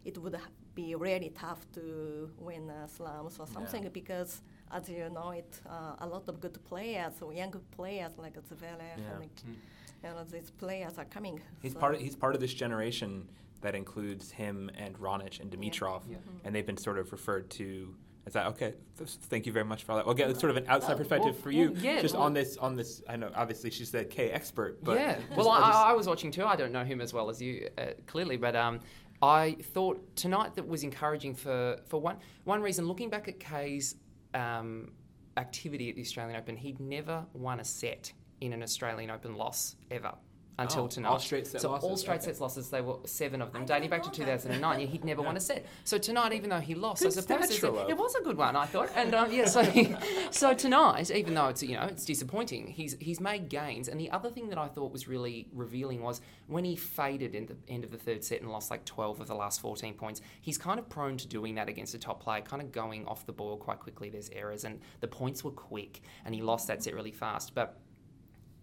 [0.05, 0.37] It would
[0.75, 3.89] be really tough to win uh, slams or something Yeah.
[3.91, 8.35] because, as you know, it uh, a lot of good players, or young players like
[8.35, 9.17] Zverev Yeah.
[9.17, 11.41] and you know, these players are coming.
[11.63, 13.29] He's so- part of, he's part of this generation
[13.61, 16.19] that includes him and Raonic and Dimitrov, Yeah.
[16.45, 17.93] and they've been sort of referred to
[18.25, 18.47] as that.
[18.47, 20.07] Okay, th- thank you very much for all that.
[20.07, 22.23] Well, again, it's sort of an outside perspective well, for you, well, yeah, just well-
[22.25, 23.03] on this on this.
[23.09, 25.17] I know, obviously, she's the Kei expert, but yeah.
[25.17, 26.45] just- Well, I'll I, I was watching too.
[26.45, 28.79] I don't know him as well as you, uh, clearly, but um,
[29.21, 32.87] I thought tonight that was encouraging for, for one one reason.
[32.87, 33.97] Looking back at Kei's
[34.35, 34.93] um,
[35.37, 39.77] activity at the Australian Open, he'd never won a set in an Australian Open loss
[39.91, 40.13] ever.
[40.61, 42.25] Until Oh, tonight, all straight set so all straight okay.
[42.25, 42.69] sets losses.
[42.69, 44.81] They were seven of them, I dating back to 2009.
[44.81, 45.65] Yeah, he'd never won a set.
[45.85, 47.87] So tonight, even though he lost, Good I suppose stats, it's a- Rolo.
[47.89, 48.57] it was a good one.
[48.57, 49.63] I thought, and um, yeah, so
[50.33, 53.87] so tonight, even though it's you know it's disappointing, he's he's made gains.
[53.87, 57.47] And the other thing that I thought was really revealing was when he faded in
[57.47, 60.21] the end of the third set and lost like 12 of the last 14 points.
[60.41, 63.25] He's kind of prone to doing that against a top player, kind of going off
[63.27, 64.11] the ball quite quickly.
[64.11, 67.55] There's errors, and the points were quick, and he lost that set really fast.
[67.55, 67.79] But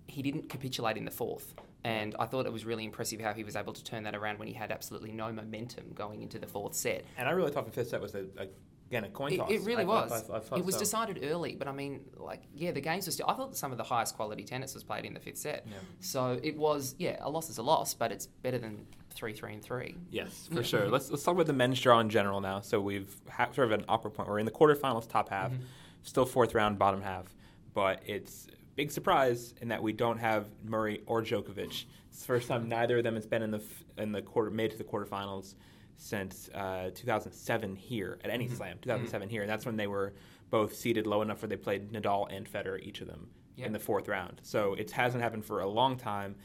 [0.08, 1.54] he didn't capitulate in the fourth.
[1.86, 4.40] And I thought it was really impressive how he was able to turn that around
[4.40, 7.06] when he had absolutely no momentum going into the fourth set.
[7.18, 8.48] and I really thought the fifth set was a, a
[8.90, 9.50] again a coin toss.
[9.50, 10.30] it really I was.
[10.30, 10.80] I- I it was so.
[10.80, 13.28] decided early, but I mean, like, yeah, the games were still.
[13.28, 15.66] I thought some of the highest quality tennis was played in the fifth set.
[15.68, 15.78] Yeah.
[16.00, 19.54] So it was, yeah, a loss is a loss, but it's better than three, three,
[19.54, 19.96] and three.
[20.10, 20.88] Yes, for sure.
[20.90, 22.62] Let's let's talk about the men's draw in general now.
[22.62, 24.30] So we've ha- sort of an awkward point.
[24.30, 25.64] We're in the quarterfinals, top half, mm-hmm.
[26.04, 27.26] still fourth round, bottom half,
[27.74, 31.86] but it's big surprise in that we don't have Murray or Djokovic.
[32.10, 34.52] It's the first time neither of them has been in the f- in the quarter
[34.52, 35.56] made to the quarterfinals
[35.98, 38.78] since uh, 2007 here at any slam.
[38.82, 40.14] 2007 here, and that's when they were
[40.50, 43.68] both seated low enough where they played Nadal and Federer, each of them, Yeah.
[43.68, 44.42] in the fourth round.
[44.44, 46.36] So it hasn't happened for a long time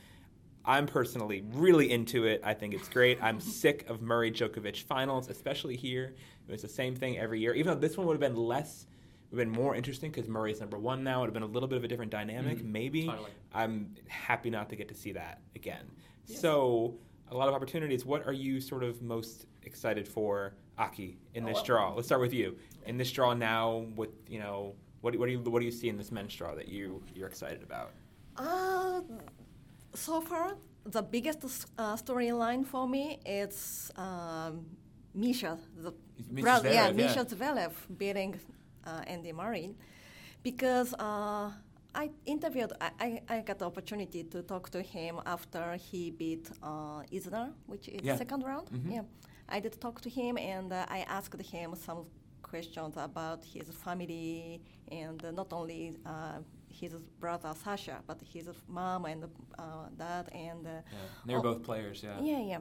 [0.63, 2.43] I'm personally really into it.
[2.45, 3.19] I think it's great.
[3.23, 6.15] I'm sick of Murray Djokovic finals, especially here.
[6.47, 7.55] It was the same thing every year.
[7.55, 8.87] Even though this one would have been less,
[9.31, 11.19] would have been more interesting because Murray's number one now.
[11.19, 12.65] It would have been a little bit of a different dynamic, Mhm.
[12.65, 13.07] maybe.
[13.07, 13.31] Totally.
[13.53, 15.87] I'm happy not to get to see that again.
[16.25, 16.95] So,
[17.31, 18.05] a lot of opportunities.
[18.05, 21.95] What are you sort of most excited for, Aki, in this Oh, draw?
[21.95, 22.57] Let's start with you.
[22.87, 25.71] In this draw now, with you know, what, do- what do you what do you
[25.73, 27.93] see in this men's draw that you you're excited about?
[28.37, 29.01] Uh,
[29.95, 34.67] so far, the biggest uh, storyline for me is um,
[35.15, 35.93] Misha, the
[36.31, 37.07] Misha bro- yeah, Zverev, yeah.
[37.07, 38.39] Misha Zverev beating
[39.07, 39.75] Andy Murray,
[40.43, 41.51] because uh,
[41.95, 47.03] I interviewed, I, I, got the opportunity to talk to him after he beat uh,
[47.13, 48.17] Isner, which is Yeah.
[48.17, 48.69] second round.
[48.71, 48.93] Mhm.
[48.93, 49.05] Yeah,
[49.49, 52.05] I did talk to him, and uh, I asked him some
[52.43, 56.39] questions about his family and uh, not only uh,
[56.69, 59.25] his brother Sasha, but his mom and
[59.59, 61.43] uh, dad and uh, Yeah, they were Oh.
[61.55, 62.03] both players.
[62.03, 62.21] Yeah.
[62.21, 62.61] yeah, yeah,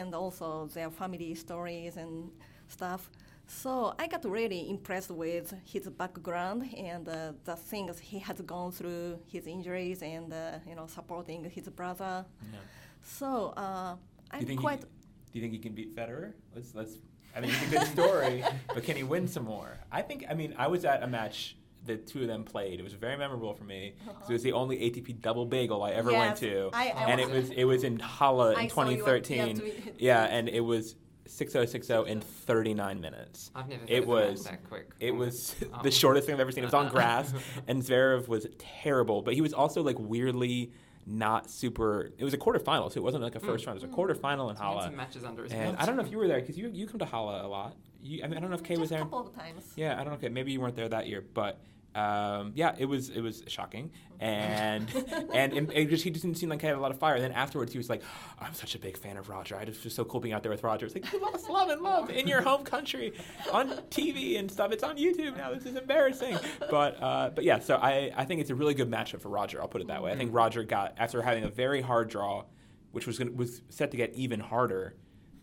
[0.00, 2.30] and also their family stories and
[2.68, 3.10] stuff.
[3.46, 8.72] So I got really impressed with his background and uh, the things he has gone
[8.72, 12.24] through, his injuries, and uh, you know supporting his brother.
[12.52, 12.58] Yeah.
[13.02, 13.96] So uh,
[14.30, 14.80] I'm quite.
[14.80, 16.32] He, do you think he can beat Federer?
[16.54, 16.98] Let's let's.
[17.36, 19.76] I mean, it's a good story, but can he win some more?
[19.92, 20.24] I think.
[20.28, 21.56] I mean, I was at a match.
[21.86, 22.80] The two of them played.
[22.80, 25.90] It was very memorable for me because it was the only ATP double bagel I
[25.90, 28.68] ever went to, I- I and it was- was it was in Halle in I
[28.68, 29.92] saw you yeah, 2013.
[29.98, 33.50] Yeah, and it was 6060 in 39 minutes.
[33.54, 34.90] I've never heard It of a match was that quick.
[35.00, 35.80] it was Oh.
[35.82, 36.64] the shortest thing I've ever seen.
[36.64, 36.92] It was on uh-uh.
[36.92, 37.32] grass,
[37.68, 40.72] and Zverev was terrible, but he was also like weirdly
[41.06, 42.10] not super.
[42.16, 43.68] It was a quarterfinal, so it wasn't like a first mm.
[43.68, 43.82] round.
[43.82, 44.82] It was a quarterfinal in He had Halle.
[44.84, 45.76] some matches under his And belt.
[45.78, 47.76] I don't know if you were there because you you come to Halle a lot.
[48.02, 49.04] You, I mean, I don't know if Kei was just a there.
[49.04, 49.64] couple of times.
[49.76, 50.12] Yeah, I don't know.
[50.14, 51.58] Okay, maybe you weren't there that year, but
[51.94, 54.88] um, yeah, it was it was shocking, and
[55.32, 57.14] and just he just didn't seem like he had a lot of fire.
[57.14, 58.02] And then afterwards, he was like,
[58.40, 59.56] "I'm such a big fan of Roger.
[59.56, 60.86] I just was so cool being out there with Roger.
[60.86, 63.12] It's like you lost love and love in your home country
[63.52, 64.72] on TV and stuff.
[64.72, 65.54] It's on YouTube now.
[65.54, 66.36] This is embarrassing."
[66.70, 69.60] But uh, but yeah, so I I think it's a really good matchup for Roger.
[69.60, 70.10] I'll put it that way.
[70.10, 72.44] I think Roger got after having a very hard draw,
[72.90, 74.96] which was gonna, was set to get even harder.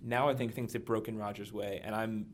[0.04, 2.26] Now I think things have broken Roger's way, and I'm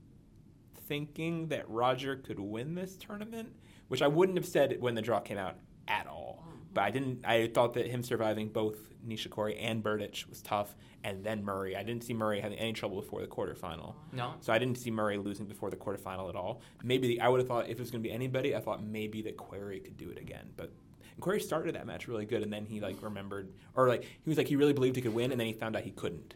[0.88, 3.50] thinking that Roger could win this tournament,
[3.88, 5.56] which I wouldn't have said when the draw came out
[5.88, 6.44] at all.
[6.74, 7.26] But I didn't.
[7.26, 8.76] I thought that him surviving both
[9.08, 11.76] Nishikori and Berdych was tough, and then Murray.
[11.76, 13.96] I didn't see Murray having any trouble before the quarterfinal.
[14.12, 14.34] No.
[14.42, 16.62] So I didn't see Murray losing before the quarterfinal at all.
[16.84, 19.22] Maybe I would have thought if it was going to be anybody, I thought maybe
[19.24, 20.50] that Querrey could do it again.
[20.56, 20.72] But
[21.18, 24.30] and Querrey started that match really good, and then he like remembered, or like he
[24.30, 26.36] was like he really believed he could win, and then he found out he couldn't,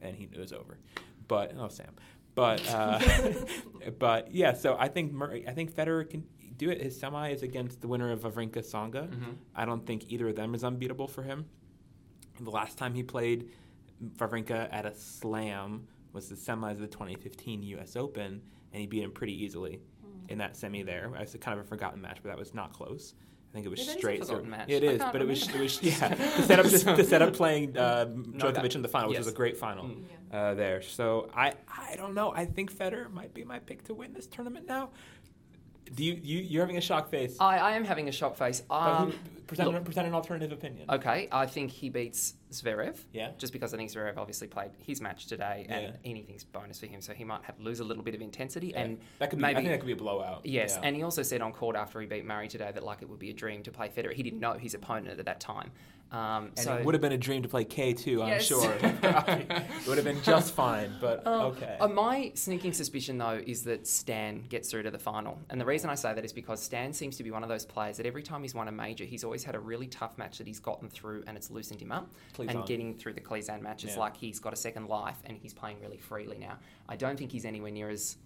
[0.00, 0.78] and he it was over.
[1.26, 1.94] But oh Sam,
[2.36, 3.00] but uh,
[3.98, 4.54] but yeah.
[4.54, 6.24] So I think Murray, I think Federer can
[6.60, 6.80] do it.
[6.82, 9.08] His semi is against the winner of Wawrinka Tsonga.
[9.08, 9.34] Mhm.
[9.54, 11.46] I don't think either of them is unbeatable for him.
[12.38, 13.48] The last time he played
[14.18, 17.96] Wawrinka at a slam was the semis of the 2015 U.S.
[17.96, 18.42] Open,
[18.72, 19.80] and he beat him pretty easily
[20.28, 21.10] in that semi there.
[21.18, 23.14] It's a kind of a forgotten match, but that was not close.
[23.50, 24.20] I think it was Yeah, that is a straight.
[24.20, 24.50] forgotten serve.
[24.50, 24.68] match.
[24.68, 27.20] It I is, but it was, it was yeah to set up to, to set
[27.22, 30.04] up playing uh, Djokovic in the final, which was a great final Mm.
[30.32, 30.82] uh, there.
[30.82, 32.32] So I I don't know.
[32.32, 34.90] I think Federer might be my pick to win this tournament now.
[35.94, 37.36] Do you you you're having a shock face?
[37.40, 38.62] I, I am having a shock face.
[38.70, 40.88] Um, who- present, look, present an alternative opinion.
[40.88, 42.96] okay, I think he beats Zverev.
[43.12, 43.32] Yeah.
[43.36, 45.90] Just because I think Zverev obviously played his match today, and Yeah.
[46.08, 48.82] anything's bonus for him, so he might have lose a little bit of intensity, Yeah.
[48.82, 49.42] and that could be.
[49.42, 50.46] maybe I think that could be a blowout.
[50.46, 50.86] Yes, Yeah.
[50.86, 53.18] and he also said on court after he beat Murray today that like it would
[53.18, 54.12] be a dream to play Federer.
[54.12, 55.72] He didn't know his opponent at that time.
[56.12, 58.44] Um, And so it would have been a dream to play Kei too, I'm Yes.
[58.44, 58.72] sure.
[58.82, 61.76] it would have been just fine, but okay.
[61.80, 65.38] Uh, my sneaking suspicion, though, is that Stan gets through to the final.
[65.50, 67.64] And the reason I say that is because Stan seems to be one of those
[67.64, 70.38] players that every time he's won a major, he's always had a really tough match
[70.38, 72.08] that he's gotten through and it's loosened him up.
[72.38, 74.00] And getting through the Klizan match is Yeah.
[74.00, 76.58] like he's got a second life and he's playing really freely now.
[76.88, 78.16] I don't think he's anywhere near as,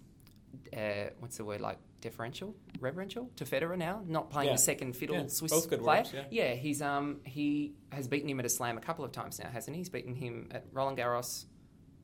[0.75, 1.77] uh, what's the word, like
[2.09, 4.55] deferential, reverential to Federer now, not playing Yeah.
[4.55, 5.81] the second fiddle Yeah, Swiss player.
[5.81, 6.53] words, yeah.
[6.53, 9.75] he's um he has beaten him at a slam a couple of times now, hasn't
[9.75, 9.79] he?
[9.81, 11.45] He's beaten him at Roland Garros.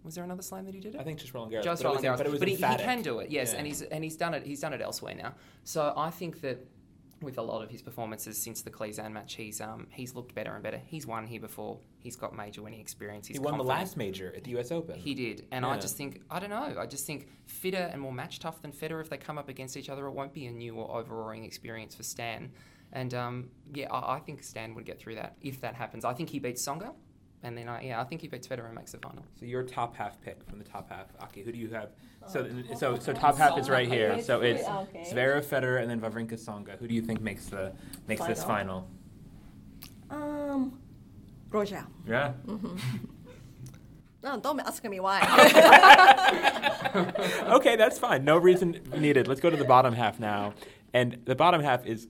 [0.03, 0.99] Was there another slam that he did it?
[1.01, 1.63] I think just Roland Garros.
[1.63, 3.59] Just but it was Roland Garros, but but he, he can do it, yes, Yeah.
[3.59, 4.43] and he's and he's done it.
[4.43, 5.35] He's done it elsewhere now.
[5.63, 6.65] So I think that
[7.21, 10.53] with a lot of his performances since the Klizan match, he's um he's looked better
[10.53, 10.81] and better.
[10.85, 11.79] He's won here before.
[11.99, 13.27] He's got major winning experience.
[13.27, 14.71] He's He won the last major at the U.S.
[14.71, 14.97] Open.
[14.97, 16.75] He did, and I just think I don't know.
[16.79, 19.01] I just think fitter and more match tough than Federer.
[19.01, 21.95] If they come up against each other, it won't be a new or overawing experience
[21.95, 22.51] for Stan.
[22.93, 26.03] And um, yeah, I, I think Stan would get through that if that happens.
[26.05, 26.93] I think he beats Tsonga,
[27.43, 29.25] and then I, yeah, I think he beats Federer and makes the final.
[29.39, 31.43] So your top half pick from the top half, Aki.
[31.43, 31.89] Who do you have?
[32.27, 34.21] So so so top half is right here.
[34.21, 35.07] So it's Okay.
[35.11, 36.77] Zverev, Federer, and then Wawrinka Tsonga.
[36.77, 37.73] Who do you think makes the
[38.07, 38.87] makes this final?
[40.09, 40.79] Um,
[41.49, 41.85] Roger.
[42.07, 42.33] Yeah.
[44.23, 45.19] No, don't ask me why.
[47.55, 48.23] okay, that's fine.
[48.23, 49.27] No reason needed.
[49.27, 50.53] Let's go to the bottom half now.
[50.93, 52.07] And the bottom half is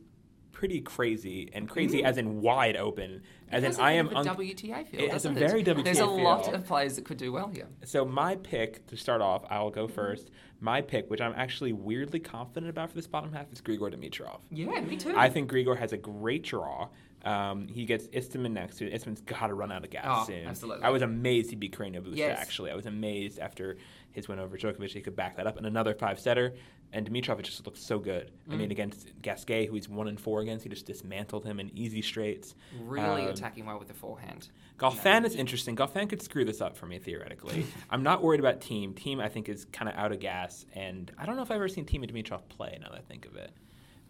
[0.62, 3.24] pretty crazy, and crazy as in wide open.
[3.51, 4.09] As in, I am.
[4.09, 4.99] a un- WTA feel.
[5.01, 7.68] It has a very WTA There's a lot of players that could do well here.
[7.84, 10.30] So my pick to start off, I'll go first.
[10.59, 14.41] My pick, which I'm actually weirdly confident about for this bottom half, is Grigor Dimitrov.
[14.51, 15.16] Yeah, me too.
[15.18, 16.89] I think Grigor has a great draw.
[17.26, 18.93] Um, he gets Istomin next to it.
[18.93, 20.45] Istomin's got to run out of gas Oh, soon.
[20.47, 20.84] absolutely.
[20.84, 22.38] I was amazed he beat Carreño Busta, Yes.
[22.39, 22.70] actually.
[22.70, 23.78] I was amazed after
[24.12, 25.57] his win over Djokovic, he could back that up.
[25.57, 26.53] And another five setter.
[26.93, 28.32] And Dimitrov just looked so good.
[28.49, 28.57] I Mm.
[28.57, 32.01] mean, against Gasquet, who he's one and four against, he just dismantled him in easy
[32.01, 32.53] straights.
[32.78, 34.49] really Um, attacking well with the forehand.
[34.78, 35.76] Goffin is interesting.
[35.76, 37.66] Goffin could screw this up for me theoretically.
[37.89, 38.93] I'm not worried about Thiem.
[38.93, 41.55] Thiem, I think, is kind of out of gas, and I don't know if I've
[41.55, 42.78] ever seen Thiem and Dimitrov play.
[42.82, 43.51] Now that I think of it,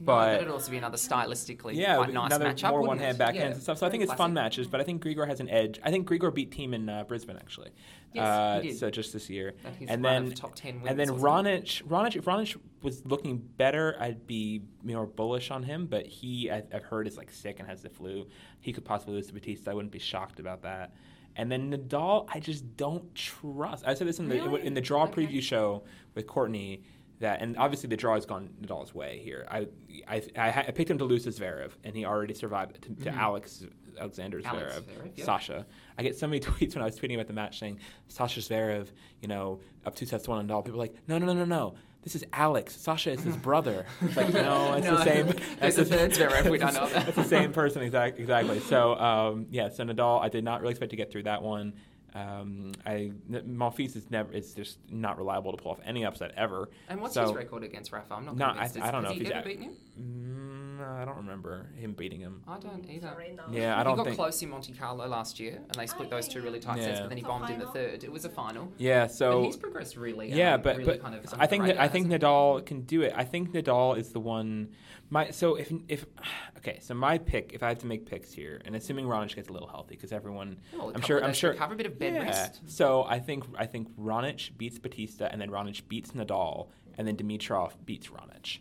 [0.02, 2.70] No, but it'd also be another stylistically yeah, quite nice another matchup.
[2.72, 3.24] more one hand it?
[3.24, 3.78] backhands Yeah, and stuff.
[3.78, 5.80] So I think it's fun matches, but I think Grigor has an edge.
[5.84, 7.72] I think Grigor beat Thiem in uh, Brisbane actually.
[8.14, 8.78] Yes, uh, he did.
[8.78, 9.54] So just this year,
[9.88, 13.96] and then of top 10 and then wasn't Raonic, Raonic, if Raonic was looking better,
[14.00, 15.86] I'd be more bullish on him.
[15.86, 18.28] But he, I, I've heard, is like sick and has the flu.
[18.60, 19.72] He could possibly lose to Bautista.
[19.72, 20.94] I wouldn't be shocked about that.
[21.38, 23.86] And then Nadal, I just don't trust.
[23.88, 24.66] I said this in the Really?
[24.66, 25.26] in the draw Okay.
[25.26, 25.84] preview show
[26.14, 26.84] with Courtney
[27.22, 29.48] that, and obviously the draw has gone Nadal's way here.
[29.50, 29.68] I
[30.08, 33.10] I, I, I picked him to lose to Zverev, and he already survived to, to
[33.12, 33.64] Alex
[34.00, 34.56] Alexander Mm-hmm.
[34.56, 35.26] Alex Zverev.
[35.26, 35.66] Sasha.
[35.98, 38.88] I get so many tweets when I was tweeting about the match saying Sasha Zverev,
[39.22, 40.64] you know, up two sets to one Nadal.
[40.64, 41.76] People are like, no, no, no, no, no.
[42.04, 42.76] This is Alex.
[42.76, 43.86] Sasha is his brother.
[44.02, 45.28] It's like, no, it's the same.
[45.60, 47.10] that's a third Zverev, we don't know that.
[47.10, 48.60] It's the same person, exact, exactly.
[48.62, 51.74] So, um, yeah, so Nadal, I did not really expect to get through that one.
[52.14, 54.34] Um, I Monfils is never.
[54.34, 56.70] It's just not reliable to pull off any upset ever.
[56.90, 58.14] And what's So- his record against Rafa?
[58.16, 58.70] I'm not No, I.
[58.82, 59.76] I don't know if he's ever at- beaten him?
[60.00, 62.44] Mm, I don't remember him beating him.
[62.48, 63.08] I don't either.
[63.08, 63.44] Sorry, no.
[63.52, 64.18] Yeah, I he don't got think.
[64.18, 66.80] close in Monte Carlo last year, and they split Oh, those yeah, two really tight
[66.80, 67.00] sets.
[67.00, 68.04] But then he bombed in the third.
[68.04, 68.72] It was a final.
[68.78, 70.32] Yeah, but so he's progressed really.
[70.32, 73.02] yeah, um, but really but kind of I think that I think Nadal can do
[73.02, 73.14] it.
[73.16, 74.70] I think Nadal is the one.
[75.10, 76.06] My so if if
[76.58, 79.50] okay, so my pick if I have to make picks here, and assuming Raonic gets
[79.50, 80.78] a little healthy because everyone, he?
[80.78, 82.24] Well, a I'm sure I'm sure recover, a bit of bed yeah.
[82.24, 82.62] rest.
[82.66, 87.18] So I think I think Raonic beats Bautista, and then Raonic beats Nadal, and then
[87.18, 88.60] Dimitrov beats Raonic.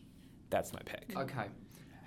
[0.51, 1.17] That's my pick.
[1.17, 1.47] Okay.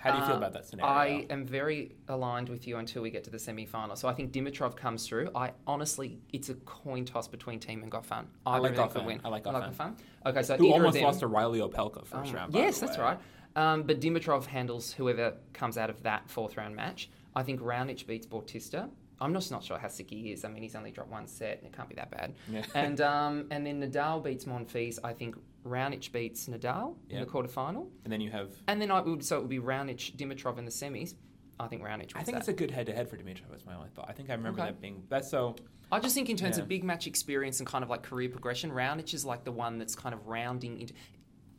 [0.03, 0.91] How do you feel Um, about that scenario?
[0.93, 3.95] I am very aligned with you until we get to the semi-final.
[3.95, 5.29] So I think Dimitrov comes through.
[5.33, 8.25] I honestly, it's a coin toss between Thiem and Goffin.
[8.45, 9.05] I like of them could Goffin.
[9.05, 9.21] win.
[9.23, 9.73] I like Goffin.
[9.73, 9.95] Goffin?
[10.25, 12.53] Okay, so Who almost them, lost to Reilly Opelka first Um, round?
[12.53, 13.17] yes, that's right.
[13.55, 17.09] Um, but Dimitrov handles whoever comes out of that fourth round match.
[17.33, 18.89] I think Raonic beats Bautista.
[19.21, 20.43] I'm just not sure how sick he is.
[20.43, 22.33] I mean, he's only dropped one set, and it can't be that bad.
[22.49, 22.63] Yeah.
[22.75, 24.99] And um, and then Nadal beats Monfils.
[25.03, 25.35] I think
[25.65, 27.87] Raonic beats Nadal in the quarterfinal.
[28.03, 28.51] And then you have.
[28.67, 31.13] And then I would so it would be Raonic, Dimitrov in the semis.
[31.59, 32.11] I think Raonic.
[32.15, 32.39] I think that.
[32.39, 33.51] it's a good head-to-head for Dimitrov.
[33.51, 34.07] That's my only thought.
[34.09, 34.71] I think I remember Okay.
[34.71, 35.55] that being that's so.
[35.91, 36.63] I just think in terms Yeah.
[36.63, 39.77] of big match experience and kind of like career progression, Raonic is like the one
[39.77, 40.93] that's kind of rounding into.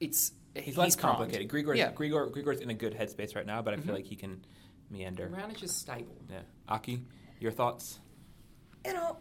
[0.01, 1.17] It's He's less primed.
[1.19, 1.49] complicated.
[1.49, 1.93] Grigor's, Yeah.
[1.93, 4.45] Grigor, Grigor's in a good headspace right now, but I feel like he can
[4.91, 5.29] meander.
[5.29, 6.17] Raonic is stable.
[6.31, 6.41] Yeah.
[6.69, 7.05] Aki,
[7.41, 8.01] your thoughts?
[8.87, 9.17] You know,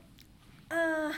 [0.71, 1.11] uh,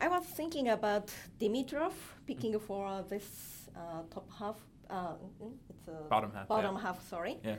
[0.00, 1.92] I was thinking about Dimitrov
[2.26, 4.56] picking for this uh, top half.
[4.88, 6.82] Uh, mm, it's a Bottom half, Bottom yeah.
[6.82, 7.38] half, sorry.
[7.44, 7.56] Yeah.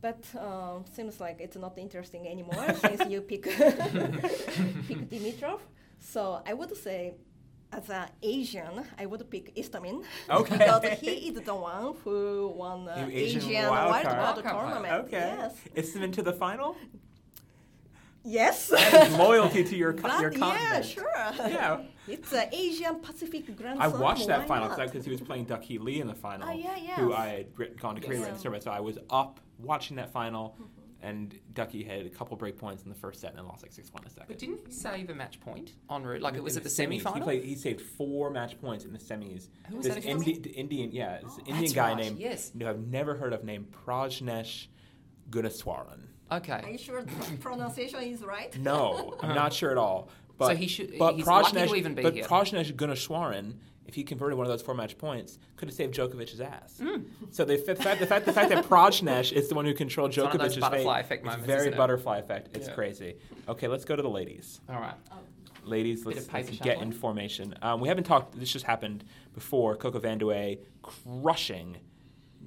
[0.00, 5.60] But um, seems like it's not interesting anymore since you pick pick Dimitrov.
[5.98, 7.14] So I would say,
[7.72, 10.04] as an Asian, I would pick Istomin.
[10.30, 10.56] Okay.
[10.58, 14.18] because he is the one who won the Asian Asian, wild Wild card.
[14.18, 14.56] World Wild card.
[14.56, 15.06] Tournament.
[15.06, 15.36] Okay.
[15.36, 15.54] Yes.
[15.74, 16.76] It's them into the final?
[18.28, 18.70] Yes.
[19.18, 21.10] Loyalty to your, co- But your yeah, sure.
[21.38, 21.80] Yeah.
[22.08, 23.80] It's an Asian Pacific Grand Slam.
[23.82, 26.96] I watched that final because he was playing Duckhee Lee in the final, Oh, yeah,
[26.96, 27.12] who.
[27.12, 28.28] I had written, gone to Korea Yes.
[28.28, 28.62] and served.
[28.62, 31.06] So I was up watching that final, mm-hmm.
[31.06, 33.72] and Duckhee had a couple break points in the first set and then lost like
[33.72, 34.24] 6 1 a second.
[34.26, 36.22] But didn't he save a match point en route?
[36.22, 36.72] Like it was at the semis.
[36.72, 37.20] semi He final?
[37.24, 37.44] played.
[37.44, 39.48] He saved four match points in the semis.
[39.68, 40.04] Who was this that?
[40.06, 42.52] Indi- the Indian, yeah, this oh, Indian guy right, named yes.
[42.58, 44.68] who I've never heard of named Prajnesh
[45.28, 46.06] Gunneswaran.
[46.30, 48.56] Are you sure the pronunciation is right?
[48.58, 50.08] No, I'm not sure at all.
[50.36, 52.24] But, So he should- But he's lucky to Prajnesh, even be but here.
[52.24, 53.54] Prajnesh Gunneswaran,
[53.86, 56.78] if he converted one of those four match points, could have saved Djokovic's ass.
[56.80, 57.02] Hmm.
[57.30, 60.16] So the, f- fact, the fact the fact that Prajnesh is the one who controlled
[60.16, 61.76] one of those Djokovic's fate, butterfly effect moments, very isn't it?
[61.76, 62.56] butterfly effect.
[62.56, 62.74] It's Yeah.
[62.74, 63.16] crazy.
[63.48, 64.60] Okay, let's go to the ladies.
[64.68, 64.94] All right.
[65.64, 67.54] Ladies, let's, let's get in formation.
[67.62, 68.38] Um, we haven't talked.
[68.38, 69.04] This just happened
[69.34, 69.74] before.
[69.76, 71.76] Coco Vandeweghe crushing,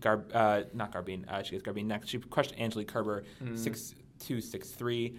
[0.01, 1.25] Gar, uh, not Garbine.
[1.29, 2.09] Uh, she gets Garbine next.
[2.09, 3.57] She crushed Angelique Kerber Mm.
[3.57, 5.17] six two six three.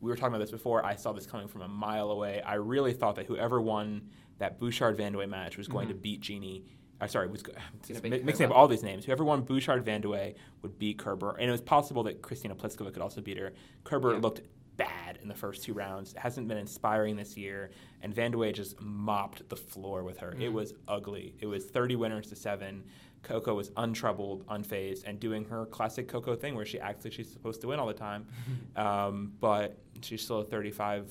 [0.00, 0.84] We were talking about this before.
[0.84, 2.40] I saw this coming from a mile away.
[2.42, 4.08] I really thought that whoever won
[4.38, 6.64] that Bouchard Vandeweghe match was going to beat Jeannie.
[7.00, 8.08] I uh, sorry, was Mm-hmm.
[8.10, 9.04] mi- mixing up all these names.
[9.04, 13.02] Whoever won Bouchard Vandeweghe would beat Kerber, and it was possible that Kristyna Pliskova could
[13.02, 13.52] also beat her.
[13.84, 14.18] Kerber Yeah.
[14.20, 14.42] looked
[14.76, 16.14] bad in the first two rounds.
[16.14, 17.70] Hasn't been inspiring this year,
[18.02, 20.34] and Vandeweghe just mopped the floor with her.
[20.40, 21.34] It was ugly.
[21.40, 22.84] It was 30 winners to seven.
[23.22, 27.30] Coco was untroubled, unfazed, and doing her classic Coco thing where she acts like she's
[27.30, 28.26] supposed to win all the time,
[28.76, 31.08] um, but she's still a 35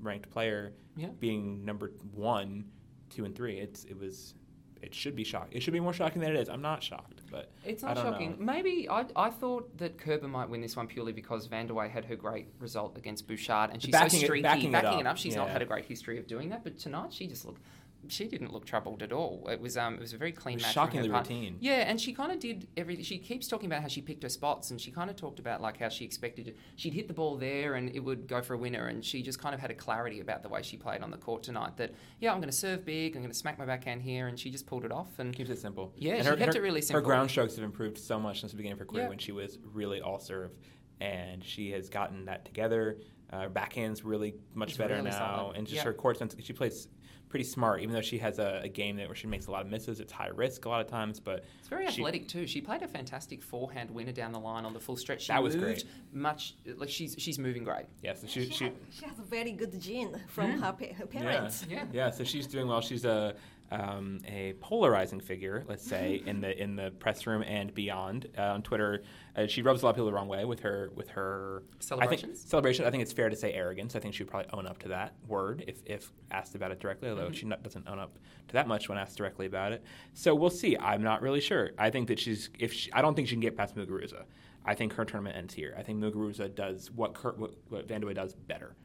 [0.00, 1.08] ranked player, Yeah.
[1.18, 2.64] being number one,
[3.10, 3.58] two, and three.
[3.58, 4.34] It's it was.
[4.80, 5.56] It should be shocked.
[5.56, 6.48] It should be more shocking than it is.
[6.48, 8.30] I'm not shocked, but It's not shocking.
[8.38, 8.44] know.
[8.52, 12.14] Maybe I, I thought that Kerber might win this one purely because Vandeweghe had her
[12.14, 14.42] great result against Bouchard, and she's Backing so it- streaky.
[14.44, 17.26] backing it up, She's not had a great history of doing that, but tonight she
[17.26, 17.60] just looked.
[18.06, 19.46] She didn't look troubled at all.
[19.50, 20.72] It was um, it was a very clean match.
[20.72, 21.56] shockingly routine.
[21.60, 23.04] Yeah, and she kind of did everything.
[23.04, 25.60] She keeps talking about how she picked her spots, and she kind of talked about
[25.60, 28.58] like how she expected she'd hit the ball there and it would go for a
[28.58, 31.10] winner, and she just kind of had a clarity about the way she played on
[31.10, 31.76] the court tonight.
[31.76, 34.38] That yeah, I'm going to serve big, I'm going to smack my backhand here, and
[34.38, 35.18] she just pulled it off.
[35.18, 35.92] And keeps it simple.
[35.96, 37.02] Yeah, and she kept it really Her simple.
[37.04, 39.08] ground strokes have improved so much since the beginning of her career Yeah.
[39.08, 40.52] when she was really all serve,
[41.00, 42.98] and she has gotten that together.
[43.30, 45.56] Uh, her backhand's really much It's better really now, solid.
[45.58, 45.84] and just Yeah.
[45.84, 46.34] her court sense.
[46.40, 46.88] She plays
[47.28, 49.62] pretty smart, even though she has a, a game that where she makes a lot
[49.62, 50.00] of misses.
[50.00, 52.46] It's high risk a lot of times, but It's very she- athletic too.
[52.46, 55.22] She played a fantastic forehand winner down the line on the full stretch.
[55.22, 55.84] She That was moved great.
[56.12, 57.86] much like she's she's moving great.
[58.02, 60.60] Yeah, so She, she, she has, she has a very good gene from mm.
[60.62, 61.66] her, pa- her parents.
[61.68, 61.84] Yeah.
[61.92, 62.10] yeah.
[62.10, 62.80] So she's doing well.
[62.80, 63.34] She's a
[63.70, 68.28] um, a polarizing figure, let's say, in the in the press room and beyond.
[68.36, 69.02] Uh, on Twitter,
[69.36, 71.84] uh, she rubs a lot of people the wrong way with her with her I
[71.84, 72.40] Celebrations?
[72.40, 72.84] think, celebration.
[72.86, 73.94] I think it's fair to say arrogance.
[73.94, 76.80] I think she would probably own up to that word if if asked about it
[76.80, 77.10] directly.
[77.10, 79.84] Although she not, doesn't own up to that much when asked directly about it.
[80.14, 80.76] So we'll see.
[80.76, 81.70] I'm not really sure.
[81.78, 84.24] I think that she's if she, I don't think she can get past Muguruza.
[84.64, 85.74] I think her tournament ends here.
[85.78, 88.76] I think Muguruza does what Kurt, what, what Van de does better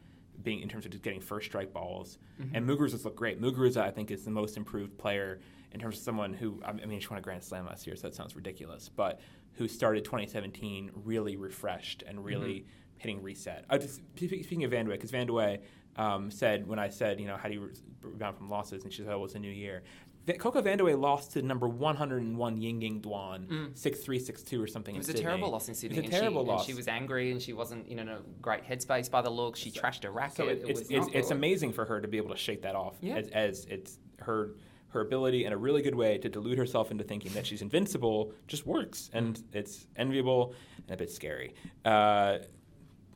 [0.44, 2.18] being in terms of just getting first strike balls.
[2.54, 3.40] And Muguruza's look great.
[3.40, 5.40] Muguruza, I think, is the most improved player
[5.72, 8.02] in terms of someone who, I mean, she won a Grand Slam last year, so
[8.02, 9.20] that sounds ridiculous, but
[9.54, 12.66] who started 2017 really refreshed and really
[12.96, 13.64] hitting reset.
[13.68, 15.60] Uh, just, speaking of Vandeweghe, because Vandeweghe
[15.96, 17.70] um, said, when I said, you know, how do you
[18.02, 19.82] rebound from losses, and she said, oh, well, it's a new year.
[20.38, 25.14] Coco Vandeweghe lost to number 101 Yingying Duan, 6-3, 6-2 or something It was in
[25.14, 25.22] a Sydney.
[25.22, 25.98] terrible loss in Sydney.
[25.98, 26.66] It was a and terrible she, loss.
[26.66, 29.56] She was angry and she wasn't you know, in a great headspace by the look.
[29.56, 30.36] She trashed her racket.
[30.36, 32.74] So it, it it's it's, it's amazing for her to be able to shake that
[32.74, 33.16] off Yeah.
[33.16, 34.54] as, as it's her
[34.88, 38.32] her ability and a really good way to delude herself into thinking that she's invincible
[38.46, 40.54] just works and it's enviable
[40.86, 41.52] and a bit scary.
[41.84, 42.38] Uh,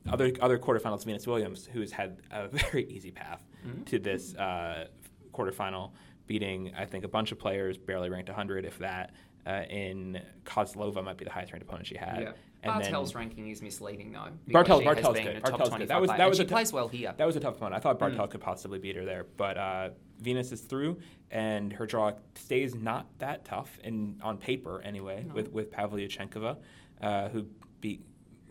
[0.09, 3.43] other other quarterfinals, Venus Williams, who's had a very easy path
[3.85, 4.87] to this uh,
[5.33, 5.91] quarterfinal,
[6.33, 9.11] beating I think a bunch of players barely ranked 100, if that.
[9.47, 12.19] Uh, in Kozlova might be the highest ranked opponent she had.
[12.21, 12.31] Yeah.
[12.61, 14.27] And then- Barthel's ranking is misleading though.
[14.49, 15.41] Barthel, she Barthel's good.
[15.41, 15.87] Barthel's good.
[15.87, 17.13] That was that was she a tou- plays well here.
[17.17, 17.75] That was a tough opponent.
[17.75, 20.99] I thought Barthel could possibly beat her there, but uh, Venus is through,
[21.31, 25.25] and her draw stays not that tough in on paper anyway.
[25.33, 26.57] With with Pavlyuchenkova,
[27.01, 27.45] uh, who
[27.79, 28.03] beat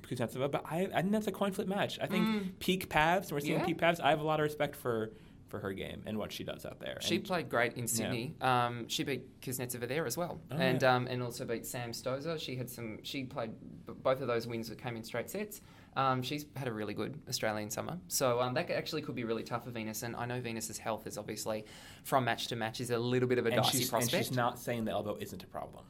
[0.03, 1.99] Kuznetsova, but I, I think that's a coin flip match.
[2.01, 3.31] I think peak Pavs.
[3.31, 3.67] We're seeing Yeah.
[3.67, 4.01] peak Pavs.
[4.01, 5.13] I have a lot of respect for
[5.49, 6.99] for her game and what she does out there.
[7.01, 8.35] She And played great in Sydney.
[8.41, 10.95] Um, she beat Kuznetsova there as well, Oh, and yeah.
[10.95, 12.39] um, and also beat Sam Stosur.
[12.41, 12.99] She had some.
[13.03, 13.51] She played
[13.87, 15.61] b- both of those wins that came in straight sets.
[15.99, 19.43] Um, she's had a really good Australian summer, so um, that actually could be really
[19.43, 20.05] tough for Venus.
[20.05, 21.65] And I know Venus's health is obviously
[22.05, 24.31] from match to match is a little bit of a and dicey she's, and she's
[24.31, 25.85] not saying the elbow isn't a problem,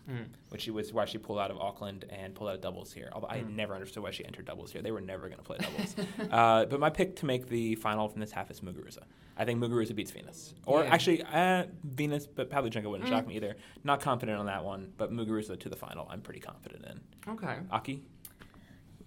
[0.49, 3.11] which was why she pulled out of Auckland and pulled out of doubles here.
[3.13, 4.81] Although I never understood why she entered doubles here.
[4.81, 5.95] They were never going to play doubles.
[6.33, 9.03] uh, but my pick to make the final from this half is Muguruza.
[9.37, 10.91] I think Muguruza beats Venus, or Yeah.
[10.93, 13.57] actually uh, Venus, but Pavlyuchenko wouldn't shock me either.
[13.85, 16.09] Not confident on that one, but Muguruza to the final.
[16.11, 17.01] I'm pretty confident in.
[17.35, 17.59] okay.
[17.71, 18.03] Aki,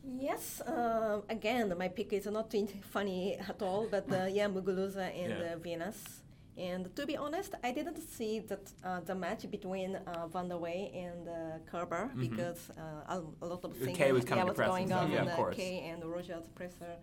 [0.03, 2.53] Yes, uh, again, my pick is not
[2.91, 5.53] funny at all, but uh, yeah, Muguruza and Yeah.
[5.53, 6.23] uh, Venus.
[6.57, 11.27] And to be honest, I didn't see that uh, the match between uh, Vandeweghe and
[11.27, 11.33] uh,
[11.71, 13.97] Kerber because uh, a, a lot of things
[14.37, 15.55] yeah, was going on yeah, in of the.
[15.55, 16.97] Kei and Roger's presser.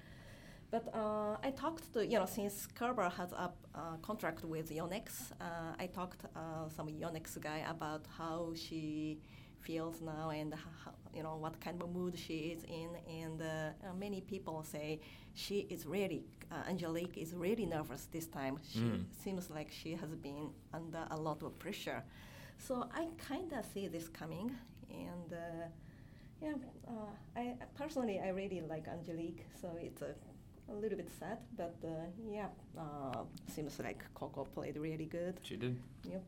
[0.71, 5.33] But uh, I talked to, you know, since Kerber has a uh, contract with Yonex,
[5.41, 5.45] uh,
[5.79, 9.19] I talked uh, some Yonex guy about how she
[9.61, 12.91] feels now and how, you know what kind of mood she is in.
[13.23, 13.45] And uh,
[13.89, 15.01] uh, many people say
[15.35, 18.59] she is really, uh, Angelique is really nervous this time.
[18.71, 19.05] She Mm.
[19.25, 22.03] seems like she has been under a lot of pressure.
[22.59, 24.51] So I kind of see this coming.
[24.91, 25.67] And uh,
[26.41, 26.55] yeah,
[26.87, 30.15] uh, I personally I really like Angelique, so it's a,
[30.73, 31.89] a little bit sad, but uh,
[32.31, 32.49] yeah,
[32.79, 35.35] uh, seems like Coco played really good.
[35.43, 35.77] she did.
[36.05, 36.23] Yep.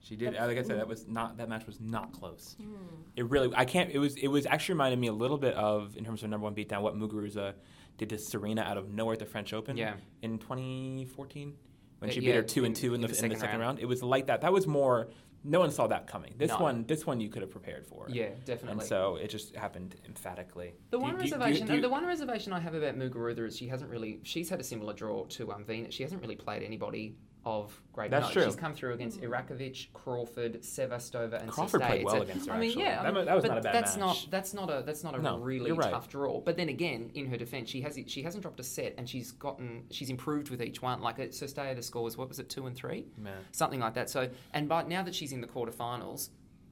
[0.00, 0.34] She did.
[0.34, 2.56] But- Like I said, that was not that match was not close.
[2.60, 2.74] Hmm.
[3.16, 3.90] It really, I can't.
[3.90, 4.16] It was.
[4.16, 6.82] It was actually reminded me a little bit of, in terms of number one beatdown,
[6.82, 7.54] what Muguruza
[7.96, 9.76] did to Serena out of nowhere at the French Open.
[9.76, 9.94] Yeah.
[10.22, 11.54] In 2014,
[11.98, 13.16] when Uh, she yeah, beat her two and two in, in the, the in the
[13.16, 13.60] second second round.
[13.60, 13.78] round.
[13.80, 14.40] It was like that.
[14.42, 15.08] That was more
[15.44, 16.34] no one saw that coming.
[16.36, 16.58] This No.
[16.58, 18.06] one, this one you could have prepared for.
[18.10, 18.80] Yeah, definitely.
[18.80, 20.74] And so it just happened emphatically.
[20.90, 22.58] The Do one you- do you- do you- reservation, do you- the one reservation I
[22.58, 24.18] have about Muguruza is she hasn't really.
[24.24, 25.94] She's had a similar draw to um, Venus.
[25.94, 27.16] She hasn't really played anybody
[27.48, 28.32] of great That's note.
[28.34, 28.44] true.
[28.44, 29.24] She's come through against hmm.
[29.32, 31.86] Erakovic, Crawford, Sevastova, and Crawford Cirstea.
[31.86, 32.82] played It's well a- against her, I mean, actually.
[32.84, 34.00] yeah, I That mean, that was but not a bad that's match.
[34.00, 35.90] not that's not a that's not a No, really you're right.
[35.90, 36.40] tough draw.
[36.40, 39.32] But then again, in her defence, she has she hasn't dropped a set, and she's
[39.32, 41.00] gotten she's improved with each one.
[41.00, 43.38] Like uh, at Cirstea, the score was what was it two and three, Man.
[43.52, 44.10] something like that.
[44.10, 46.28] So and but now that she's in the quarterfinals,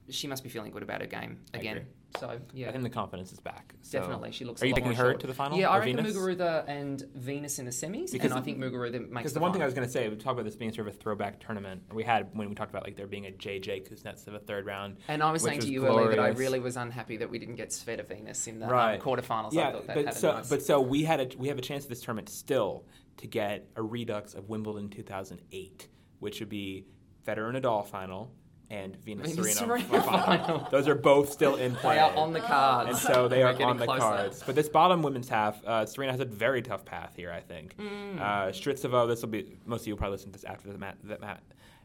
[0.09, 1.85] she must be feeling good about her game again.
[2.19, 3.75] So yeah, I think the confidence is back.
[3.81, 4.61] So- Definitely, she looks.
[4.61, 5.19] Are a you picking her assured.
[5.19, 5.57] to the final?
[5.57, 6.15] Yeah, I reckon Venus?
[6.15, 9.43] Muguruza and Venus in the semis, Because and I think Muguruza makes Because the, the
[9.43, 10.97] one thing I was going to say, we talked about this being sort of a
[10.97, 11.81] throwback tournament.
[11.93, 14.97] We had when we talked about like there being a JJ Kuznetsova third round.
[15.09, 17.55] And I was saying to you earlier that I really was unhappy that we didn't
[17.55, 18.99] get Sveta Venus in the um, Right.
[19.01, 19.51] quarterfinals.
[19.53, 20.49] I Yeah, thought that but had so a nice.
[20.49, 22.85] but so we had a we have a chance at this tournament still
[23.17, 25.87] to get a redux of Wimbledon 2008,
[26.19, 26.85] which would be
[27.27, 28.31] Federer Nadal final
[28.69, 30.67] and Venus, Venus final.
[30.71, 31.95] Those are both still in play.
[31.95, 33.99] they are on the cards, and so they We're are on the closer.
[34.01, 34.43] cards.
[34.45, 37.31] But this bottom women's half, uh, Serena has a very tough path here.
[37.31, 37.75] I think.
[37.77, 38.19] Mm.
[38.19, 40.77] Uh, Strycova, this will be most of you will probably listen to this after the
[40.77, 41.41] mat, that mat,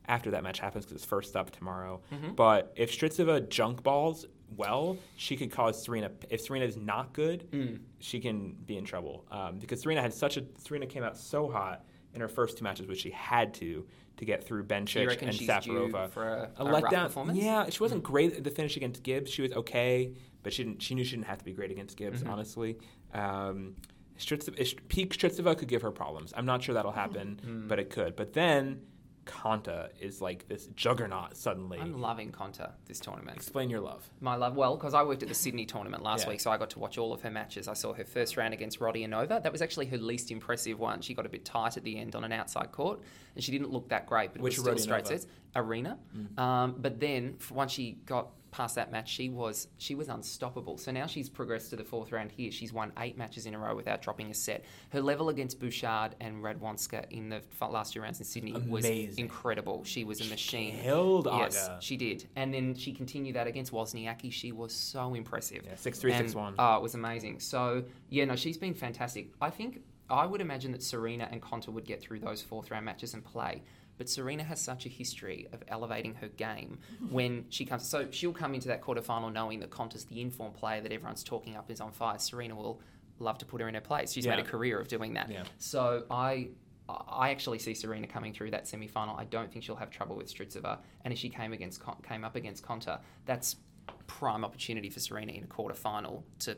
[0.09, 2.01] after that match happens because it's first up tomorrow.
[2.12, 2.33] Mm-hmm.
[2.35, 4.26] But if Strycova junk balls
[4.57, 6.11] well, she could cause Serena.
[6.30, 7.78] If Serena is not good, Mm.
[8.01, 11.49] she can be in trouble um, because Serena had such a Serena came out so
[11.49, 13.87] hot in her first two matches, which she had to
[14.19, 15.33] to get through you and
[15.89, 17.05] Safarova for a, a a letdown.
[17.07, 17.39] performance?
[17.39, 19.31] Yeah, she wasn't great at the finish against Gibbs.
[19.31, 20.83] She was okay, but she didn't.
[20.83, 22.21] She knew she didn't have to be great against Gibbs.
[22.21, 22.31] Mm-hmm.
[22.31, 22.79] Honestly,
[23.15, 23.75] um,
[24.19, 26.33] Strycova, ish- peak Strycova could give her problems.
[26.37, 27.69] I'm not sure that'll happen, Mm.
[27.69, 28.15] but it could.
[28.17, 28.83] But then
[29.33, 31.78] Konta is like this juggernaut suddenly.
[31.80, 33.37] I'm loving Konta this tournament.
[33.37, 34.09] Explain your love.
[34.20, 36.30] My love, well, because I worked at the Sydney tournament last Yeah.
[36.30, 37.66] week, so I got to watch all of her matches.
[37.66, 39.43] I saw her first round against Rodionova.
[39.43, 41.01] That was actually her least impressive one.
[41.01, 43.01] She got a bit tight at the end on an outside court,
[43.35, 45.09] and she didn't look that great, but it Which was still straight Rodionova?
[45.09, 45.26] sets.
[45.57, 45.99] Arena.
[46.39, 50.79] Um, but then, once she got past that match, she was she was unstoppable.
[50.79, 52.53] So now she's progressed to the fourth round here.
[52.53, 54.65] She's won eight matches in a row without dropping a set.
[54.91, 59.83] Her level against Bouchard and Radwanska in the last two rounds in Sydney was incredible.
[59.85, 60.79] She was a machine.
[60.81, 61.79] Killed Yes, Aga.
[61.81, 62.29] she did.
[62.37, 64.31] And then she continued that against Wozniacki.
[64.31, 65.63] She was so impressive.
[65.67, 66.55] Yeah, 6-3, And, 6-1.
[66.59, 67.41] Oh, uh, it was amazing.
[67.41, 69.31] So, yeah, no, she's been fantastic.
[69.41, 69.81] I think,
[70.11, 73.25] I would imagine that Serena and Konta would get through those fourth round matches and
[73.25, 73.63] play.
[74.03, 77.89] But Serena has such a history of elevating her game when she comes.
[77.89, 81.55] So she'll come into that quarterfinal knowing that Konta's the informed player that everyone's talking
[81.55, 82.19] up is on fire.
[82.19, 82.81] Serena will
[83.21, 84.11] love to put her in her place.
[84.11, 84.35] She's Yeah.
[84.35, 85.31] made a career of doing that.
[85.31, 85.45] Yeah.
[85.59, 86.49] So I
[86.89, 89.17] I actually see Serena coming through that semi final.
[89.17, 90.81] I don't think she'll have trouble with Strycova.
[91.05, 93.55] And if she came against came up against Konta, that's
[94.09, 96.57] prime opportunity for Serena in a quarter final to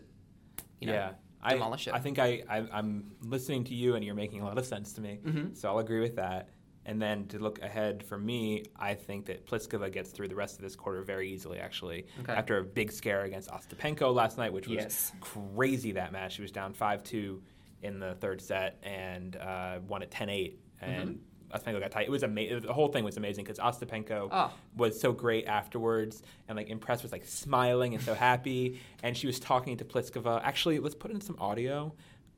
[0.80, 1.12] you know yeah.
[1.50, 1.94] demolish I, it.
[1.94, 4.94] I think I, I I'm listening to you and you're making a lot of sense
[4.94, 5.18] to me.
[5.22, 5.54] Mhm.
[5.54, 6.48] So I'll agree with that.
[6.86, 10.56] And then to look ahead for me, I think that Pliskova gets through the rest
[10.56, 11.58] of this quarter very easily.
[11.58, 12.32] Actually, Okay.
[12.32, 15.12] after a big scare against Ostapenko last night, which was Yes.
[15.20, 15.92] crazy.
[15.92, 17.42] That match, she was down five two
[17.82, 20.56] in the third set and uh, won at 10-8.
[20.80, 21.20] and.
[21.54, 22.08] Ostapenko got tight.
[22.08, 22.62] It was amazing.
[22.62, 24.52] The whole thing was amazing because Ostapenko Oh.
[24.76, 28.80] was so great afterwards, and like impressed was like smiling and so happy.
[29.04, 30.40] And she was talking to Pliskova.
[30.42, 31.94] Actually, let's put in some audio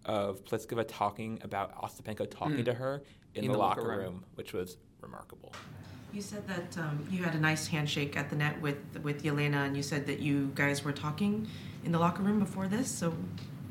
[0.07, 3.03] of Pliskova talking about Ostapenko talking to her
[3.35, 4.25] in, the, locker, room.
[4.37, 5.53] which was remarkable.
[6.13, 9.67] You said that um, you had a nice handshake at the net with with Jelena,
[9.67, 11.47] and you said that you guys were talking
[11.85, 12.89] in the locker room before this.
[12.89, 13.13] So,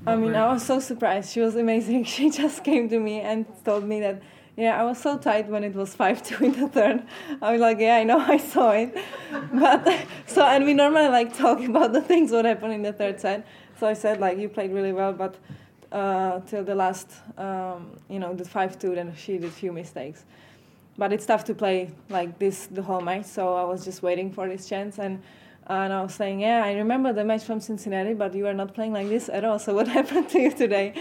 [0.06, 1.32] I mean, were- I was so surprised.
[1.32, 2.04] She was amazing.
[2.16, 4.22] She just came to me and told me that,
[4.58, 7.04] yeah, I was so tight when it was 5 2 in the third.
[7.42, 8.96] I was like, yeah, I know, I saw it.
[9.54, 13.20] But, so, and we normally like talk about the things what happened in the third
[13.20, 13.48] set.
[13.80, 15.36] So I said, like, you played really well, but
[15.96, 19.72] uh, till the last, um, you know, the 5 2, then she did a few
[19.72, 20.26] mistakes.
[20.98, 24.32] But it's tough to play like this the whole match, so I was just waiting
[24.32, 25.00] for this chance.
[25.00, 25.22] And
[25.68, 28.76] and I was saying, yeah, I remember the match from Cincinnati, but you are not
[28.76, 29.58] playing like this at all.
[29.58, 30.93] So what happened to you today?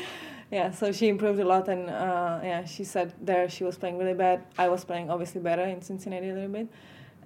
[0.50, 3.98] Yeah, so she improved a lot, and uh, yeah, she said there she was playing
[3.98, 4.44] really bad.
[4.56, 6.68] I was playing obviously better in Cincinnati a little bit,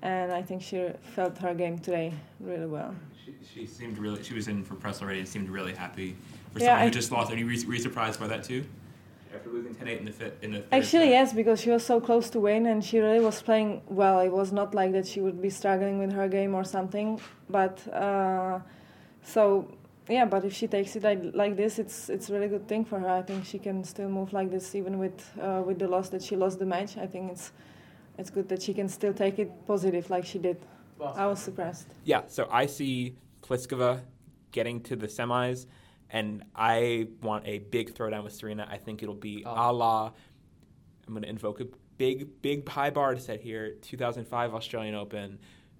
[0.03, 2.95] and I think she felt her game today really well.
[3.23, 4.23] She, she seemed really.
[4.23, 6.17] She was in for press already seemed really happy
[6.59, 7.33] for Yeah, someone I- who just lost.
[7.33, 8.65] Are you re- were you surprised by that too?
[9.35, 11.11] After losing 10-8 in the fit in the Actually, set?
[11.11, 14.21] yes, because she was so close to win, and she really was playing well.
[14.21, 17.87] It was not like that she would be struggling with her game or something, but
[17.93, 18.61] uh,
[19.23, 19.69] so
[20.09, 20.25] yeah.
[20.25, 22.99] But if she takes it like, like this, it's it's a really good thing for
[22.99, 23.09] her.
[23.09, 26.23] I think she can still move like this, even with uh, with the loss that
[26.23, 26.97] she lost the match.
[26.97, 27.53] I think it's
[28.17, 30.57] it's good that she can still take it positive like she did.
[31.01, 31.87] I was surprised.
[32.05, 34.01] Yeah, so I see Pliskova
[34.51, 35.67] getting to the semis,
[36.11, 38.67] and I want a big throwdown with Serena.
[38.71, 40.13] I think it'll be a la.
[41.07, 43.75] I'm going to invoke a big, big high bar to set here.
[43.83, 45.39] 2005 Australian Open.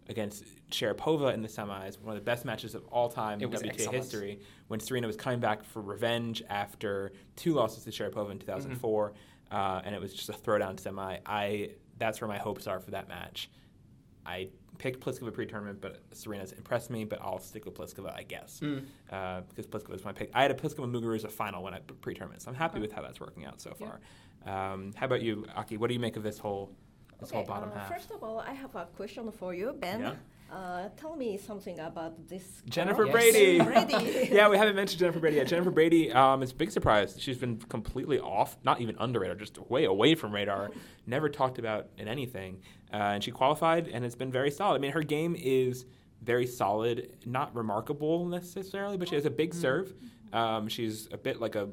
[0.09, 3.69] against Sharapova in the semis, one of the best matches of all time in WTA
[3.69, 3.95] excellent.
[3.95, 9.13] history, when Serena was coming back for revenge after two losses to Sharapova in 2004,
[9.51, 11.19] uh, and it was just a throwdown semi.
[11.25, 13.51] I that's where my hopes are for that match.
[14.25, 17.05] I picked Pliskova pre-tournament, but Serena's impressed me.
[17.05, 18.85] But I'll stick with Pliskova, I guess, Mm.
[19.11, 20.31] uh, because Pliskova is my pick.
[20.35, 23.21] I had a Pliskova Muguruza final when I pre-tournament, so I'm happy with how that's
[23.21, 24.01] working out so far.
[24.47, 25.77] Um, how about you, Aki?
[25.79, 26.71] What do you make of this whole
[27.21, 27.89] this whole Okay, bottom uh, half?
[27.89, 30.01] First of all, I have a question for you, Ben.
[30.01, 30.13] Yeah.
[30.51, 32.63] Uh, tell me something about this.
[32.69, 33.13] Jennifer girl.
[33.13, 33.61] Brady.
[33.63, 34.29] Brady.
[34.33, 35.47] yeah, we haven't mentioned Jennifer Brady yet.
[35.47, 37.17] Jennifer Brady um, is a big surprise.
[37.19, 40.71] She's been completely off, not even under radar, just way away from radar.
[41.07, 42.63] Never talked about in anything.
[42.93, 44.77] Uh, and she qualified, and it's been very solid.
[44.77, 45.85] I mean, her game is
[46.23, 49.93] very solid, not remarkable necessarily, but she has a big serve.
[50.33, 51.69] Um, she's a bit like a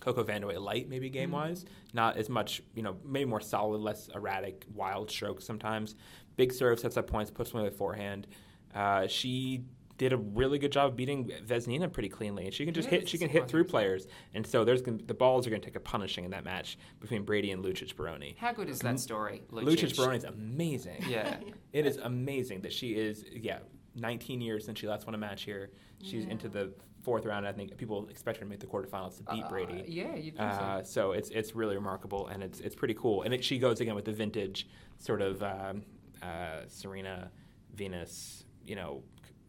[0.00, 1.64] Coco Vandeweghe light, maybe game wise.
[1.92, 5.96] Not as much, you know, maybe more solid, less erratic, wild strokes sometimes.
[6.36, 8.26] Big serve, sets up points, puts one with forehand.
[8.74, 9.64] Uh, she
[9.96, 12.98] did a really good job of beating Vesnina pretty cleanly, and she can just Yeah,
[12.98, 13.08] hit.
[13.08, 15.76] She can hit through players, and so there's gonna, the balls are going to take
[15.76, 18.34] a punishing in that match between Brady and Lucic Baroni.
[18.38, 21.04] How good is that story, Lucic Baroni is amazing.
[21.08, 21.36] Yeah.
[21.72, 23.58] It is amazing that she is, yeah,
[23.96, 25.70] 19 years since she last won a match here.
[26.02, 26.72] She's into the
[27.02, 27.46] fourth round.
[27.48, 29.84] I think people expect her to make the quarterfinals to beat Uh, Brady.
[29.88, 33.22] yeah, you'd think Uh, so it's it's really remarkable and it's it's pretty cool.
[33.22, 34.68] And it, she goes again with the vintage
[34.98, 35.82] sort of um,
[36.22, 37.30] uh, Serena,
[37.74, 39.02] Venus, you know,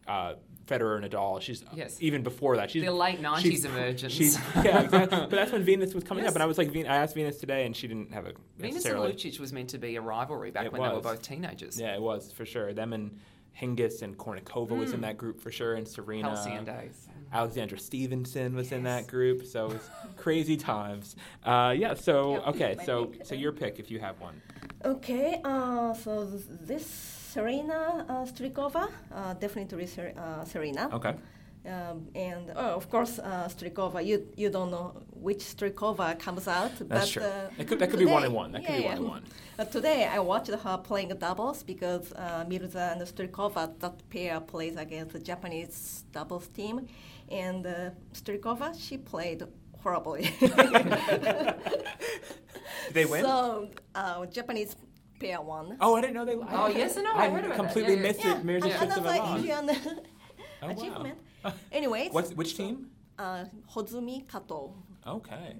[0.08, 0.34] uh,
[0.66, 1.40] Federer, and Nadal.
[1.40, 1.96] She's Yes.
[2.00, 2.70] even before that.
[2.72, 4.12] She's The late 90s she's- emergence.
[4.12, 5.18] She's, yeah, exactly.
[5.20, 6.30] but that's when Venus was coming Yes.
[6.32, 8.32] up, and I was like, Ven- I asked Venus today, and she didn't have a
[8.32, 9.12] Venus and necessarily.
[9.12, 11.78] Lucic was meant to be a rivalry back It when they were both teenagers.
[11.80, 12.72] Yeah, it was for sure.
[12.72, 13.16] Them and
[13.60, 16.28] Hingis and Kournikova was in that group for sure, and Serena.
[16.30, 17.08] Halcyon days.
[17.32, 21.16] Alexandra Stevenson was in that group, so it was crazy times.
[21.44, 24.40] Uh, yeah, so okay, so so your pick if you have one.
[24.84, 30.88] Okay, uh, so this Serena uh, Strycova, uh, definitely Ser- uh, Serena.
[30.92, 31.14] Okay.
[31.66, 34.00] Um, and oh, of course, uh, Strycova.
[34.10, 34.86] You you don't know
[35.26, 36.72] which Strycova comes out.
[36.78, 37.22] That's but, true.
[37.22, 38.52] Uh, It could- that could be one today- and one.
[38.52, 39.22] That could yeah, be one and one.
[39.58, 44.76] Uh, today I watched her playing doubles because uh, Mirza and Strycova that pair plays
[44.76, 46.86] against the Japanese doubles team,
[47.44, 47.74] and uh,
[48.20, 49.40] Strycova she played
[49.82, 50.22] horribly.
[52.86, 53.22] Did they win?
[53.24, 54.76] So uh, Japanese
[55.18, 55.76] pair won.
[55.80, 56.34] oh, I didn't know they.
[56.34, 57.56] Oh, yes, I know, I heard about that.
[57.56, 58.06] completely Yeah, yeah.
[58.08, 58.44] missed Yeah, it.
[58.44, 59.44] Mirza and Strycova another lost.
[59.44, 59.70] Asian
[60.62, 60.72] Oh, wow.
[60.72, 61.18] achievement.
[61.72, 62.90] Anyways, What's which team?
[63.18, 64.74] uh, Hozumi Kato.
[65.06, 65.56] Okay.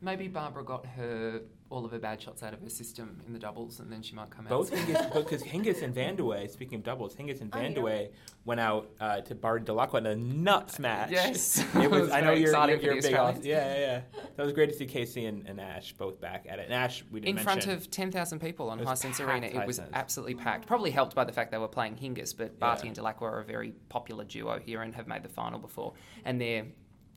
[0.00, 1.40] Maybe Barbara got her
[1.70, 4.14] all of her bad shots out of her system in the doubles, and then she
[4.14, 4.78] might come Both out.
[4.78, 7.68] Hingis, because Hingis and Vandeweghe, speaking of doubles, Hingis and Oh, yeah.
[7.68, 8.08] Vandeweghe
[8.44, 11.10] went out uh, to Bard Dellacqua in a nuts match.
[11.10, 11.58] Yes.
[11.58, 12.02] it It was.
[12.02, 13.04] was I know you're, you're, you're big.
[13.06, 13.38] Australians.
[13.40, 14.00] Aus- yeah, yeah, yeah.
[14.36, 16.66] That was great to see Casey and, and Ash both back at it.
[16.66, 19.46] And Ash, we didn't in front mention- of 10,000 people on It was Hisense Arena.
[19.46, 19.88] It was Hisense.
[19.94, 20.66] absolutely packed.
[20.66, 22.88] Probably helped by the fact they were playing Hingis, but Barty Yeah.
[22.94, 25.94] and Dellacqua are a very popular duo here and have made the final before.
[26.24, 26.66] And their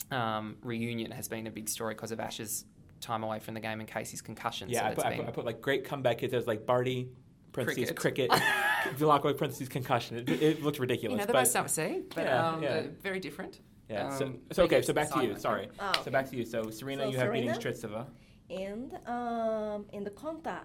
[0.10, 2.66] um, reunion has been a big story because of Ash's
[3.02, 4.70] time away from the game and Casey's concussion.
[4.70, 6.34] Yeah, so I it's put, I, put, I put like great comeback hits.
[6.34, 7.10] It was like Barty,
[7.52, 8.30] parentheses, Cricket.
[8.30, 8.44] cricket,
[8.98, 10.18] Dellacqua, parentheses, concussion.
[10.18, 11.14] It, it looked ridiculous.
[11.14, 12.84] you know, the but, best stuff to see, but Yeah, um, yeah.
[13.02, 13.60] very different.
[13.90, 14.10] Yeah.
[14.10, 14.82] so, Um, so okay.
[14.82, 15.38] So back to you.
[15.38, 15.70] Sorry.
[15.80, 16.46] Oh, So back to you.
[16.46, 17.76] So Serena, So you have beating Serena?
[17.78, 18.06] Strycova.
[18.50, 20.60] And um, in the Konta,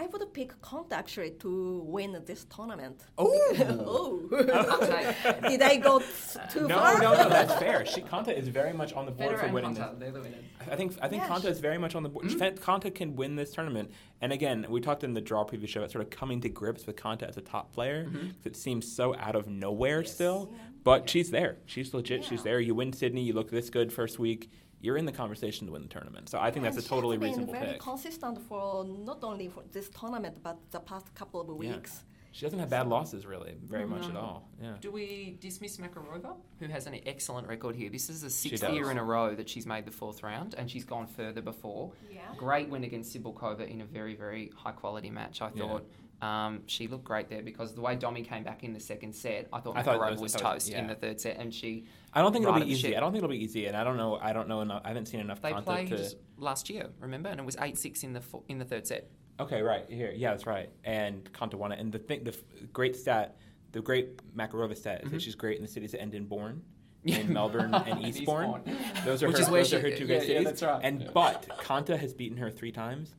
[0.00, 3.00] I would pick Konta actually to win this tournament.
[3.18, 3.32] Oh.
[4.30, 5.48] oh.
[5.48, 6.04] Did I go t-
[6.52, 6.94] too No, far?
[7.02, 7.22] no, no.
[7.24, 7.84] no, That's fair.
[7.84, 9.84] She Konta is very much on the board Federer for and winning this.
[9.98, 10.44] They're the winners.
[10.70, 12.26] I think I think Yeah, Konta she- is very much on the board.
[12.30, 12.38] Hmm?
[12.38, 13.90] Konta can win this tournament.
[14.20, 16.86] And again, we talked in the draw preview show about sort of coming to grips
[16.86, 18.04] with Konta as a top player.
[18.04, 18.18] Mm-hmm.
[18.28, 20.52] 'cause It seems so out of nowhere still,
[20.84, 21.56] but she's there.
[21.66, 22.24] She's legit.
[22.24, 22.60] She's there.
[22.60, 23.22] You win Sydney.
[23.22, 24.48] You look this good first week.
[24.80, 26.28] You're in the conversation to win the tournament.
[26.28, 27.80] So I think that's a And she totally has been reasonable very pick.
[27.80, 31.66] consistent for not only for this tournament but the past couple of weeks.
[31.68, 31.76] Yeah.
[31.76, 32.04] weeks.
[32.30, 34.46] She doesn't have bad losses really, very much at all.
[34.62, 34.74] Yeah.
[34.80, 37.90] Do we dismiss Makarova, who has an excellent record here?
[37.90, 40.70] This is the sixth year in a row that she's made the fourth round, and
[40.70, 41.90] she's gone further before.
[42.12, 42.20] Yeah.
[42.36, 45.42] Great win against Cibulkova in a very, very high quality match.
[45.42, 45.62] I Yeah.
[45.62, 45.86] thought
[46.22, 49.48] um, she looked great there because the way Domi came back in the second set,
[49.52, 51.52] I thought I thought Makarova was- was, I thought- toast in the third set, and
[51.52, 51.86] she.
[52.12, 52.96] I don't think it'll be easy.
[52.96, 54.16] I don't think it'll be easy, and I don't know.
[54.16, 54.82] I don't know enough.
[54.84, 56.10] I haven't seen enough They played to.
[56.38, 59.10] last year, remember, and it was eight six in the fo- in the third set.
[59.40, 60.12] Okay, right here.
[60.14, 60.70] Yeah, that's right.
[60.84, 61.78] And Konta won it.
[61.78, 62.42] And the thing, the f-
[62.72, 63.36] great stat,
[63.72, 65.18] the great Makarova stat is that mm-hmm.
[65.18, 66.62] she's great in the cities that end in Bourne.
[67.04, 69.04] In Melbourne and Eastbourne, Eastbourne.
[69.04, 70.44] those are Which her, is where those are she- her two yeah, great yeah, cities.
[70.44, 70.80] that's right.
[70.82, 71.10] And Yeah.
[71.14, 73.14] but Konta has beaten her three times.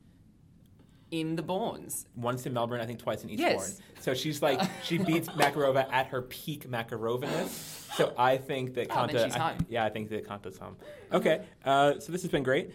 [1.10, 2.06] In the Bournes.
[2.14, 3.52] Once in Melbourne, I think twice in Eastbourne.
[3.52, 3.80] Yes.
[4.00, 7.48] So she's like she beats Makarova at her peak Makarovaness.
[7.96, 9.24] So I think that Oh, Konta.
[9.24, 9.66] she's I- home.
[9.68, 10.76] yeah, I think that Konta's home.
[11.12, 12.70] Okay, uh, so this has been great.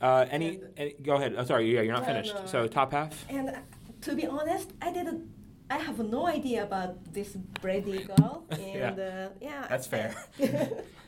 [0.00, 0.94] Uh, any, any?
[1.02, 1.34] Go ahead.
[1.38, 1.72] I'm sorry.
[1.72, 2.34] Yeah, you're not finished.
[2.34, 2.46] no.
[2.46, 3.24] So top half.
[3.30, 3.52] And uh,
[4.02, 5.30] to be honest, I didn't.
[5.70, 7.30] I have no idea about this
[7.60, 10.14] Brady girl, and uh, yeah, That's fair.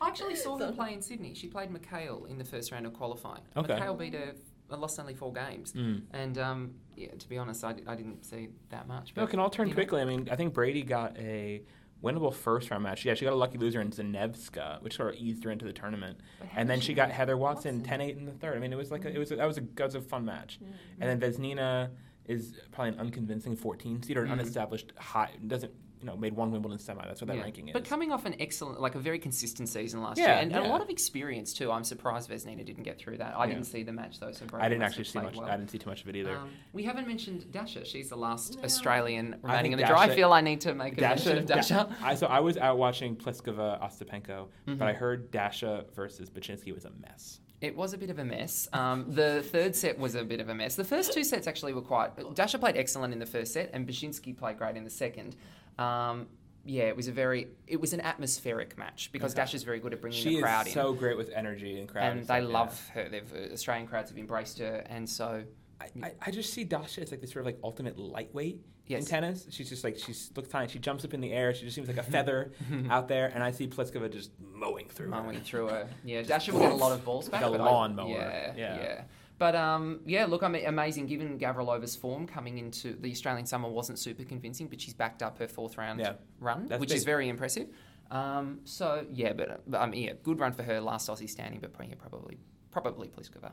[0.01, 1.33] I actually saw her play in Sydney.
[1.33, 3.41] She played McHale in the first round of qualifying.
[3.55, 3.73] Okay.
[3.73, 4.33] McHale beat her.
[4.71, 6.01] Uh, Lost only four games, Mm.
[6.11, 9.13] and um, yeah, to be honest, I, I didn't see that much.
[9.15, 9.75] No, it can all turn you know.
[9.77, 10.01] quickly.
[10.01, 11.61] I mean, I think Brady got a
[12.03, 13.03] winnable first round match.
[13.05, 15.73] Yeah, she got a lucky loser in Zanevska, which sort of eased her into the
[15.73, 16.19] tournament.
[16.55, 17.99] And then she got Heather Watson Watson?
[17.99, 18.55] 10-8 in the third.
[18.55, 20.01] I mean, it was like a, it was a, that was a that was a
[20.01, 20.59] fun match.
[20.99, 21.89] And then Vesnina
[22.25, 24.33] is probably an unconvincing 14 seed or an Mhm.
[24.33, 27.03] unestablished high doesn't you know made one Wimbledon semi.
[27.05, 27.43] That's what that Yeah.
[27.43, 27.73] ranking is.
[27.73, 30.65] But coming off an excellent, like a very consistent season last Yeah, year, and, and
[30.65, 31.71] a lot of experience too.
[31.71, 33.33] I'm surprised Vesnina didn't get through that.
[33.37, 33.53] I Yeah.
[33.53, 35.35] didn't see the match though, so Brady I didn't actually see much.
[35.35, 35.45] well.
[35.47, 36.37] I didn't see too much of it either.
[36.37, 37.83] Um, we haven't mentioned Dasha.
[37.85, 38.63] She's the last No.
[38.63, 39.99] Australian remaining in the draw.
[39.99, 41.87] I feel I need to make a mention of Dasha.
[41.89, 44.97] Da- I, so I was out watching Pliskova Ostapenko, but I Mhm.
[44.97, 47.41] heard Dasha versus Bacsinszky was a mess.
[47.61, 48.69] It was a bit of a mess.
[48.71, 50.75] Um, the third set was a bit of a mess.
[50.77, 52.11] The first two sets actually were quite.
[52.33, 55.35] Dasha played excellent in the first set, and Bacsinszky played great in the second.
[55.79, 56.27] Um,
[56.65, 57.47] yeah, it was a very.
[57.67, 59.41] It was an atmospheric match because Okay.
[59.41, 60.81] Dasha's very good at bringing She the crowd is in.
[60.81, 62.45] so great with energy and crowd, and they yeah.
[62.47, 63.07] love her.
[63.09, 65.43] They've, uh, Australian crowds have embraced her, and so
[65.81, 69.03] I, I, just see Dasha as like this sort of like ultimate lightweight Yes.
[69.03, 69.47] in tennis.
[69.49, 70.67] She's just like she looks tiny.
[70.67, 71.53] She jumps up in the air.
[71.53, 72.51] She just seems like a feather
[72.89, 73.31] out there.
[73.33, 75.21] And I see Pliskova just mowing through her.
[75.23, 75.87] mowing through her.
[76.03, 77.41] Yeah, Dasha will get a lot of balls back.
[77.41, 78.09] Like a but I- lawnmower.
[78.09, 78.75] Yeah, Yeah.
[78.75, 79.01] yeah.
[79.39, 81.07] But um, yeah, look, I mean, amazing.
[81.07, 85.39] Given Gavrilova's form coming into the Australian summer wasn't super convincing, but she's backed up
[85.39, 86.13] her fourth round Yeah.
[86.39, 86.97] run, That's which big.
[86.97, 87.69] is very impressive.
[88.11, 90.81] Um, so yeah, but, but um, yeah, good run for her.
[90.81, 92.37] Last Aussie standing, but yeah, probably
[92.69, 93.51] probably Pliskova,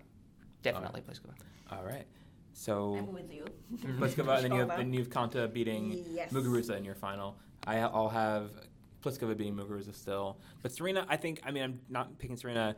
[0.62, 1.34] definitely Pliskova.
[1.70, 2.07] All right.
[2.53, 3.45] So I'm with you.
[4.01, 6.32] Pliskova, and then you have then you have Konta beating Yes.
[6.32, 7.37] Muguruza in your final.
[7.66, 8.51] I, I'll have
[9.05, 11.07] Pliskova beating Muguruza still, but Serena.
[11.09, 11.41] I think.
[11.45, 12.74] I mean, I'm not picking Serena.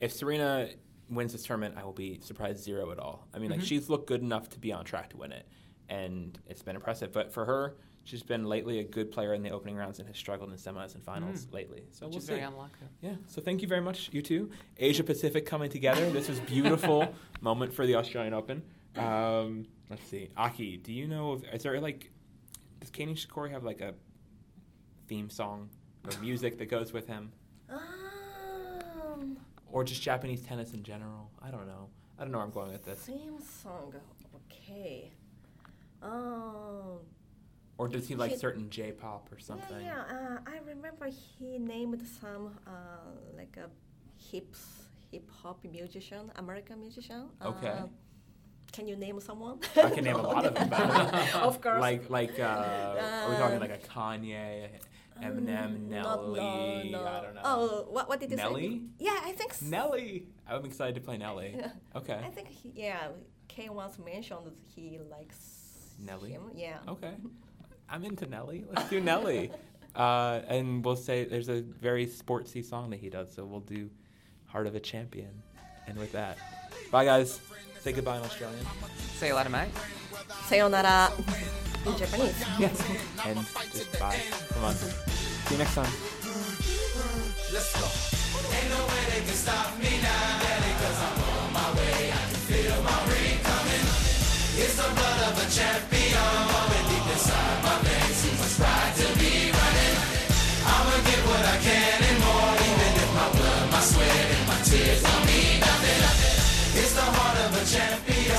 [0.00, 0.68] If Serena
[1.10, 3.26] wins this tournament, I will be surprised zero at all.
[3.34, 3.64] I mean, like Mhm.
[3.64, 5.46] she's looked good enough to be on track to win it,
[5.88, 7.12] and it's been impressive.
[7.12, 10.16] But for her, she's been lately a good player in the opening rounds and has
[10.16, 11.84] struggled in semis and finals lately.
[11.90, 12.32] So Which we'll is see.
[12.34, 12.88] very unlike her.
[13.02, 13.16] Yeah.
[13.26, 14.50] So thank you very much, you two.
[14.78, 16.10] Asia Pacific coming together.
[16.10, 18.62] This was beautiful moment for the Australian Open.
[18.96, 21.34] Um, let's see, Aki, do you know?
[21.34, 22.10] If, is there like,
[22.80, 23.94] does Kei Nishikori have like a
[25.06, 25.68] theme song
[26.04, 27.32] or music that goes with him,
[27.68, 27.78] Um,
[29.72, 31.30] or just Japanese tennis in general?
[31.42, 31.88] I don't know.
[32.18, 33.08] I don't know where I'm going with this.
[33.62, 33.94] song.
[34.52, 35.10] Okay.
[36.02, 36.98] Um.
[37.78, 39.80] Or does he like He- certain J-pop or something?
[39.80, 40.16] Yeah, yeah.
[40.16, 42.70] Uh, I remember he named some uh,
[43.36, 43.68] like a
[44.30, 44.62] hips
[45.10, 47.28] hip hop musician, American musician.
[47.42, 47.68] Okay.
[47.68, 47.86] Uh,
[48.70, 49.58] can you name someone?
[49.76, 50.72] I can name a lot of them.
[51.42, 51.80] of course.
[51.88, 54.68] Like like uh, are we talking like a Kanye,
[55.22, 56.90] Eminem, Um, Nelly?
[56.92, 57.08] no, no.
[57.08, 57.40] I don't know.
[57.44, 58.42] Oh, what, what did you say?
[58.42, 58.82] Nelly?
[58.98, 59.50] Yeah, I think.
[59.52, 60.26] s- Nelly.
[60.48, 61.56] I'm excited to play Nelly.
[61.96, 62.14] Okay.
[62.24, 63.08] I think he, yeah,
[63.48, 66.30] Kei once mentioned that he likes Nelly?
[66.32, 66.42] him.
[66.54, 66.78] Yeah.
[66.88, 67.12] Okay.
[67.88, 68.64] I'm into Nelly.
[68.72, 69.50] Let's do Nelly.
[69.92, 73.90] Uh, and we'll say there's a very sportsy song that he does, so we'll do
[74.46, 75.42] Heart of a Champion.
[75.88, 76.38] And with that,
[76.92, 77.40] bye guys.
[77.80, 78.64] Say goodbye in Australian.
[79.16, 79.68] See you later, mate.
[80.46, 81.10] Sayonara
[81.84, 82.40] in Japanese.
[82.60, 82.80] Yes.
[83.26, 83.38] And
[83.72, 84.16] just bye.
[84.50, 84.76] Come on.
[85.50, 85.90] See you next time.
[87.50, 87.82] Let's go.
[88.54, 90.46] Ain't no way they can stop me now.
[90.78, 92.14] Cause I'm on my way.
[92.14, 93.86] I can feel my ring coming.
[94.62, 96.22] It's the blood of a champion.
[96.86, 98.18] Deep inside my veins.
[98.22, 99.96] Too much pride to be running.
[100.70, 102.54] I'ma get what I can and more.
[102.70, 105.98] Even if my blood, my sweat, and my tears don't mean nothing.
[106.78, 108.29] It's the heart of a champion.